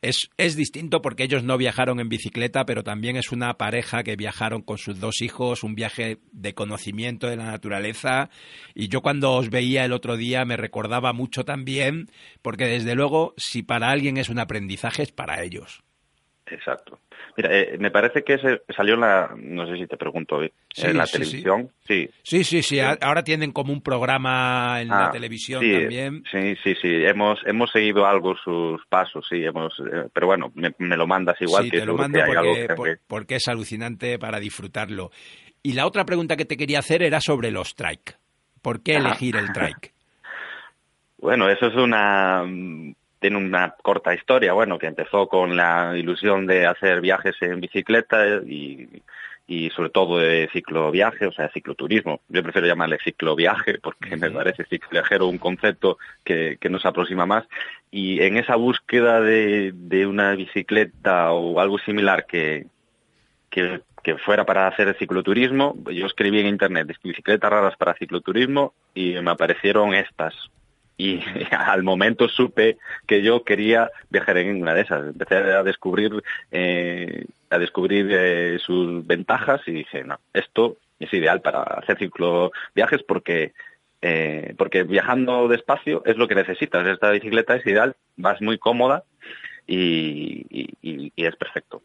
[0.01, 4.17] Es, es, distinto porque ellos no viajaron en bicicleta, pero también es una pareja que
[4.17, 8.31] viajaron con sus dos hijos, un viaje de conocimiento de la naturaleza.
[8.75, 12.11] Y yo cuando os veía el otro día me recordaba mucho también,
[12.41, 15.85] porque desde luego, si para alguien es un aprendizaje, es para ellos.
[16.47, 16.99] Exacto.
[17.37, 18.37] Mira, eh, me parece que
[18.77, 21.71] salió en la, no sé si te pregunto, eh, en la televisión.
[21.87, 22.11] Sí.
[22.23, 22.79] Sí, sí, sí.
[22.81, 26.25] Ahora tienen como un programa en la ah, televisión también.
[26.31, 27.05] Sí, sí, sí.
[27.05, 29.43] Hemos, hemos seguido algo sus pasos, sí.
[29.43, 31.65] Hemos, eh, pero bueno, me, lo mandas igual.
[31.65, 32.21] Sí, te lo mando
[33.07, 35.11] porque, es alucinante para disfrutarlo.
[35.63, 38.17] Y la otra pregunta que te quería hacer era sobre los trike.
[38.61, 39.93] ¿Por qué elegir el trike?
[41.19, 42.45] Bueno, eso es una
[43.23, 48.43] tiene una corta historia, bueno, que empezó con la ilusión de hacer viajes en bicicleta
[48.45, 49.01] y,
[49.47, 52.21] y sobre todo de cicloviaje, o sea, cicloturismo.
[52.29, 57.45] Yo prefiero llamarle cicloviaje porque me parece cicloviajero un concepto que, que nos aproxima más.
[57.93, 62.67] Y en esa búsqueda de, de una bicicleta o algo similar que,
[63.51, 69.13] que, que, fuera para hacer cicloturismo, yo escribí en internet bicicletas raras para cicloturismo y
[69.21, 70.35] me aparecieron estas
[70.97, 71.21] y
[71.51, 75.07] al momento supe que yo quería viajar en una de esas.
[75.07, 81.41] Empecé a descubrir, eh, a descubrir eh, sus ventajas y dije, no, esto es ideal
[81.41, 83.53] para hacer ciclo viajes porque
[84.05, 86.87] eh, porque viajando despacio es lo que necesitas.
[86.87, 89.05] Esta bicicleta es ideal, vas muy cómoda
[89.67, 90.45] y,
[90.81, 91.83] y es perfecto.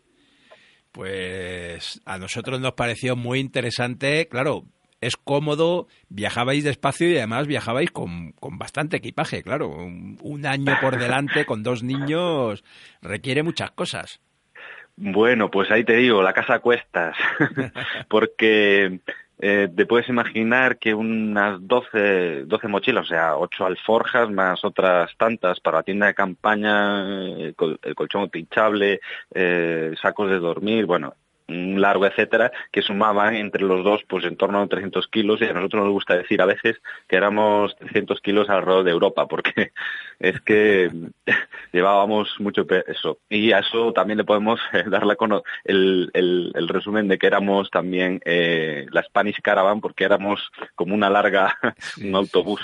[0.91, 4.63] Pues a nosotros nos pareció muy interesante, claro,
[5.01, 9.69] es cómodo, viajabais despacio y además viajabais con, con bastante equipaje, claro.
[9.69, 12.63] Un, año por delante con dos niños
[13.01, 14.19] requiere muchas cosas.
[14.95, 17.15] Bueno, pues ahí te digo, la casa cuestas,
[18.09, 18.99] porque
[19.39, 25.15] eh, te puedes imaginar que unas 12, 12 mochilas, o sea, ocho alforjas más otras
[25.17, 27.55] tantas para la tienda de campaña, el,
[27.95, 28.99] colchón pinchable,
[29.35, 31.13] eh, sacos de dormir, bueno,
[31.47, 35.45] un largo, etcétera, que sumaban entre los dos pues en torno a 300 kilos y
[35.45, 36.77] a nosotros nos gusta decir a veces
[37.07, 39.71] que éramos 300 kilos alrededor de Europa porque
[40.19, 40.91] es que
[41.71, 43.19] llevábamos mucho peso.
[43.29, 45.17] Y a eso también le podemos dar la
[45.63, 50.93] el, el, el, resumen de que éramos también eh, la Spanish Caravan porque éramos como
[50.93, 51.57] una larga,
[52.03, 52.61] un autobús,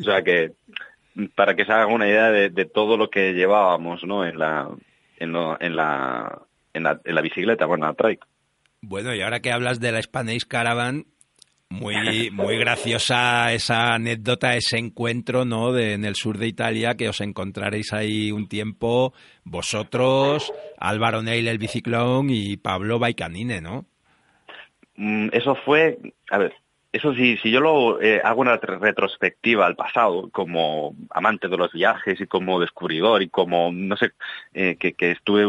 [0.00, 0.52] o sea que
[1.34, 4.26] para que se hagan una idea de, de todo lo que llevábamos ¿no?
[4.26, 4.68] en la
[5.18, 6.45] en, lo, en la
[6.76, 8.26] en la, bicicleta, bueno, la trike.
[8.82, 11.06] Bueno, y ahora que hablas de la Spanish Caravan,
[11.68, 15.72] Muy, muy graciosa esa anécdota, ese encuentro, ¿no?
[15.72, 19.12] De, en el sur de Italia, que os encontraréis ahí un tiempo,
[19.42, 23.84] vosotros, Álvaro Neil el biciclón y Pablo Baicanine, ¿no?
[24.94, 25.98] Mm, eso fue,
[26.30, 26.54] a ver,
[26.96, 31.72] eso sí, si yo lo eh, hago una retrospectiva al pasado, como amante de los
[31.72, 34.12] viajes y como descubridor y como, no sé,
[34.54, 35.44] eh, que, que, estuve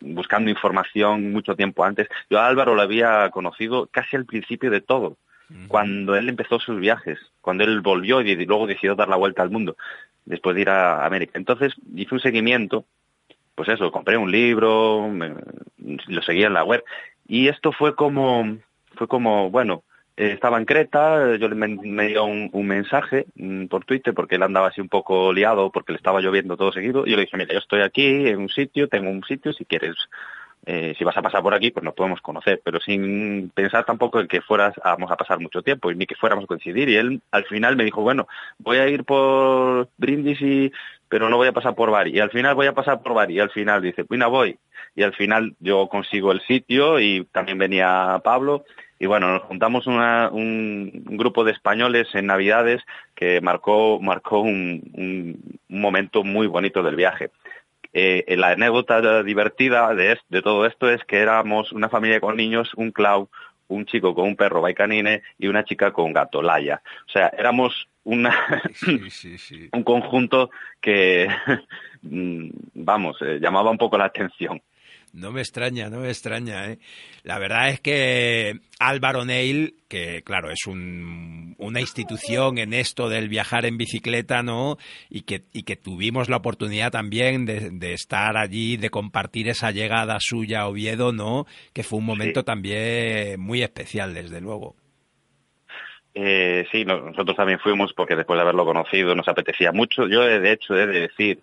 [0.00, 4.80] buscando información mucho tiempo antes, yo a Álvaro lo había conocido casi al principio de
[4.80, 5.16] todo
[5.68, 9.50] cuando él empezó sus viajes, cuando él volvió y luego decidió dar la vuelta al
[9.50, 9.76] mundo,
[10.24, 11.32] después de ir a América.
[11.38, 12.84] Entonces hice un seguimiento,
[13.54, 15.10] pues eso, compré un libro,
[15.78, 16.82] lo seguía en la web,
[17.26, 18.58] y esto fue como,
[18.96, 19.84] fue como, bueno,
[20.16, 24.42] estaba en Creta, yo le me, dio un, un, mensaje mm, por Twitter porque él
[24.42, 27.36] andaba así un poco liado porque le estaba lloviendo todo seguido y yo le dije,
[27.36, 29.96] mira, yo estoy aquí en un sitio, tengo un sitio, si quieres
[30.66, 34.20] eh, si vas a pasar por aquí, pues nos podemos conocer, pero sin pensar tampoco
[34.20, 36.88] en que fueras, vamos a pasar mucho tiempo y ni que fuéramos a coincidir.
[36.88, 38.26] Y él al final me dijo, bueno,
[38.58, 40.72] voy a ir por Brindisi,
[41.08, 42.12] pero no voy a pasar por Bari.
[42.12, 43.34] Y al final voy a pasar por Bari.
[43.34, 44.58] Y al final dice, bueno, voy.
[44.96, 48.64] Y al final yo consigo el sitio y también venía Pablo.
[48.98, 52.82] Y bueno, nos juntamos una, un, grupo de españoles en Navidades
[53.14, 57.30] que marcó, marcó un, un, un momento muy bonito del viaje.
[57.92, 62.72] Eh, la anécdota divertida de, de, todo esto es que éramos una familia con niños,
[62.74, 63.28] un clau,
[63.68, 66.82] un chico con un perro baicanine y una chica con gato, Laia.
[67.06, 69.68] O sea, éramos una, sí, sí, sí.
[69.72, 71.28] un conjunto que,
[72.02, 74.60] mm, vamos, eh, llamaba un poco la atención.
[75.14, 76.72] No me extraña, no me extraña.
[76.72, 76.78] ¿eh?
[77.22, 83.28] La verdad es que Álvaro Neil, que claro, es un, una institución en esto del
[83.28, 84.76] viajar en bicicleta, ¿no?
[85.08, 89.70] Y que, y que tuvimos la oportunidad también de, de, estar allí, de compartir esa
[89.70, 91.46] llegada suya a Oviedo, ¿no?
[91.72, 92.46] Que fue un momento sí.
[92.46, 94.74] también muy especial, desde luego.
[96.12, 100.08] Eh, sí, nosotros también fuimos porque después de haberlo conocido nos apetecía mucho.
[100.08, 101.40] Yo, de hecho, he de decir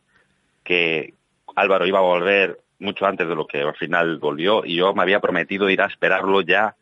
[0.63, 1.13] que
[1.55, 5.03] Álvaro iba a volver mucho antes de lo que al final volvió y yo me
[5.03, 6.75] había prometido ir a esperarlo ya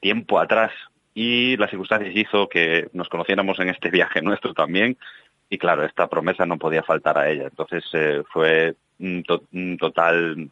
[0.00, 0.70] tiempo atrás
[1.14, 4.96] y las circunstancias hizo que nos conociéramos en este viaje nuestro también
[5.48, 7.44] y claro, esta promesa no podía faltar a ella.
[7.44, 10.50] Entonces eh, fue un, to un, total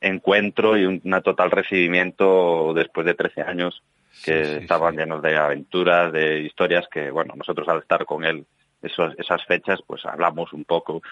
[0.00, 3.82] encuentro y un una total recibimiento después de 13 años
[4.24, 5.00] que sí, sí, estaban sí.
[5.00, 8.46] llenos de aventuras, de historias que, bueno, nosotros al estar con él
[8.82, 11.02] esos, esas fechas, pues hablamos un poco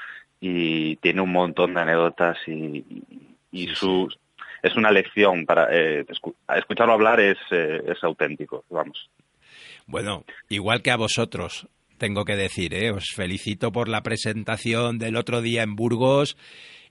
[0.40, 2.84] y tiene un montón de anécdotas y,
[3.50, 4.08] y su
[4.62, 9.08] es una lección para eh, escu escucharlo hablar es, eh, es auténtico, vamos.
[9.86, 12.90] Bueno, igual que a vosotros, tengo que decir, ¿eh?
[12.90, 16.36] os felicito por la presentación del otro día en Burgos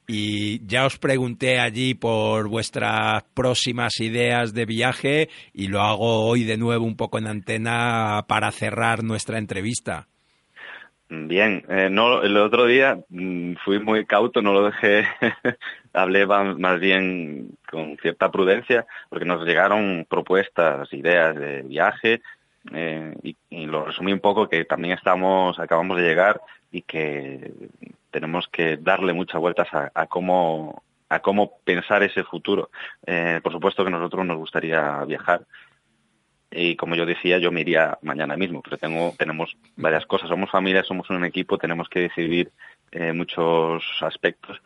[0.08, 6.44] y ya os pregunté allí por vuestras próximas ideas de viaje y lo hago hoy
[6.46, 10.08] de nuevo un poco en antena para cerrar nuestra entrevista.
[11.10, 15.08] Bien, eh, el otro día mmm, fui muy cauto, no lo dejé,
[15.94, 22.22] hablé más bien con cierta prudencia, porque nos llegaron propuestas, ideas de viaje,
[22.74, 26.42] eh, y, lo resumí un poco que también estamos, acabamos de llegar
[26.72, 27.54] y que
[28.12, 32.70] tenemos que darle muchas vueltas a, a cómo a cómo pensar ese futuro.
[33.06, 35.46] Eh, por supuesto que a nosotros nos gustaría viajar,
[36.52, 40.30] y como yo decía, yo me iría mañana mismo, pero tengo, tenemos varias cosas.
[40.30, 42.52] Somos familia, somos un equipo, tenemos que decidir
[42.92, 44.62] eh, muchos aspectos,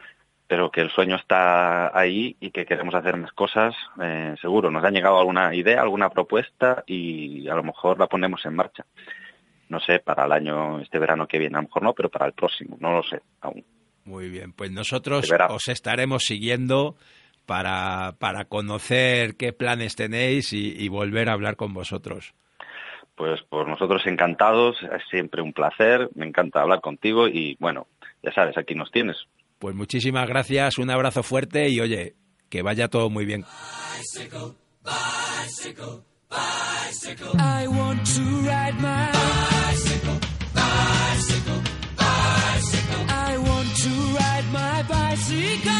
[0.48, 4.70] pero que el sueño está ahí y que queremos hacer más cosas, eh, seguro.
[4.70, 8.86] Nos ha llegado alguna idea, alguna propuesta y a lo mejor la ponemos en marcha.
[9.70, 12.28] No sé, para el año, este verano que viene, a lo mejor no, pero para
[12.28, 13.64] el próximo, no lo sé aún.
[14.04, 16.96] Muy bien, pues nosotros os estaremos siguiendo
[17.52, 22.34] para, para conocer qué planes tenéis y, y volver a hablar con vosotros.
[23.18, 27.88] Pues por nosotros encantados, es siempre un placer, me encanta hablar contigo y bueno,
[28.24, 29.18] ya sabes, aquí nos tienes.
[29.60, 32.14] Pues muchísimas gracias, un abrazo fuerte y oye,
[32.50, 33.44] que vaya todo muy bien.
[33.98, 37.38] Bicycle, bicycle, bicycle.
[37.38, 40.20] I want to ride my bicycle,
[40.56, 41.62] bicycle,
[41.98, 43.06] bicycle.
[43.10, 45.71] I want to ride my bicycle.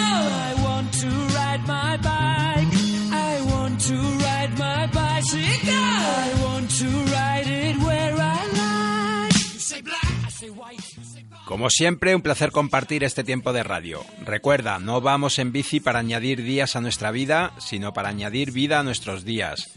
[11.52, 14.06] Como siempre, un placer compartir este tiempo de radio.
[14.24, 18.80] Recuerda, no vamos en bici para añadir días a nuestra vida, sino para añadir vida
[18.80, 19.70] a nuestros días.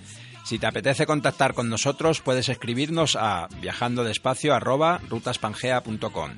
[0.45, 6.31] Si te apetece contactar con nosotros, puedes escribirnos a viajando viajandodespacio.rutespangea.com.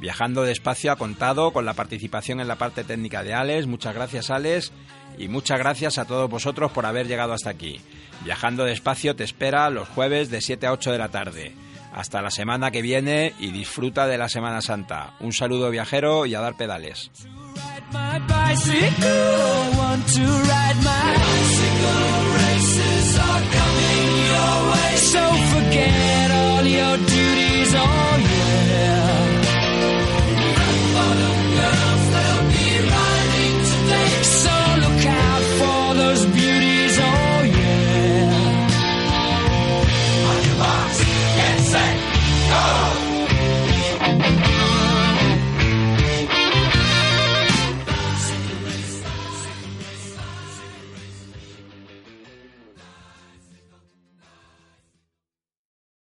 [0.00, 3.68] Viajando despacio ha contado con la participación en la parte técnica de Alex.
[3.68, 4.72] Muchas gracias, Alex.
[5.16, 7.80] Y muchas gracias a todos vosotros por haber llegado hasta aquí.
[8.24, 11.54] Viajando despacio te espera los jueves de 7 a 8 de la tarde.
[11.92, 15.14] Hasta la semana que viene y disfruta de la Semana Santa.
[15.20, 17.10] Un saludo viajero y a dar pedales.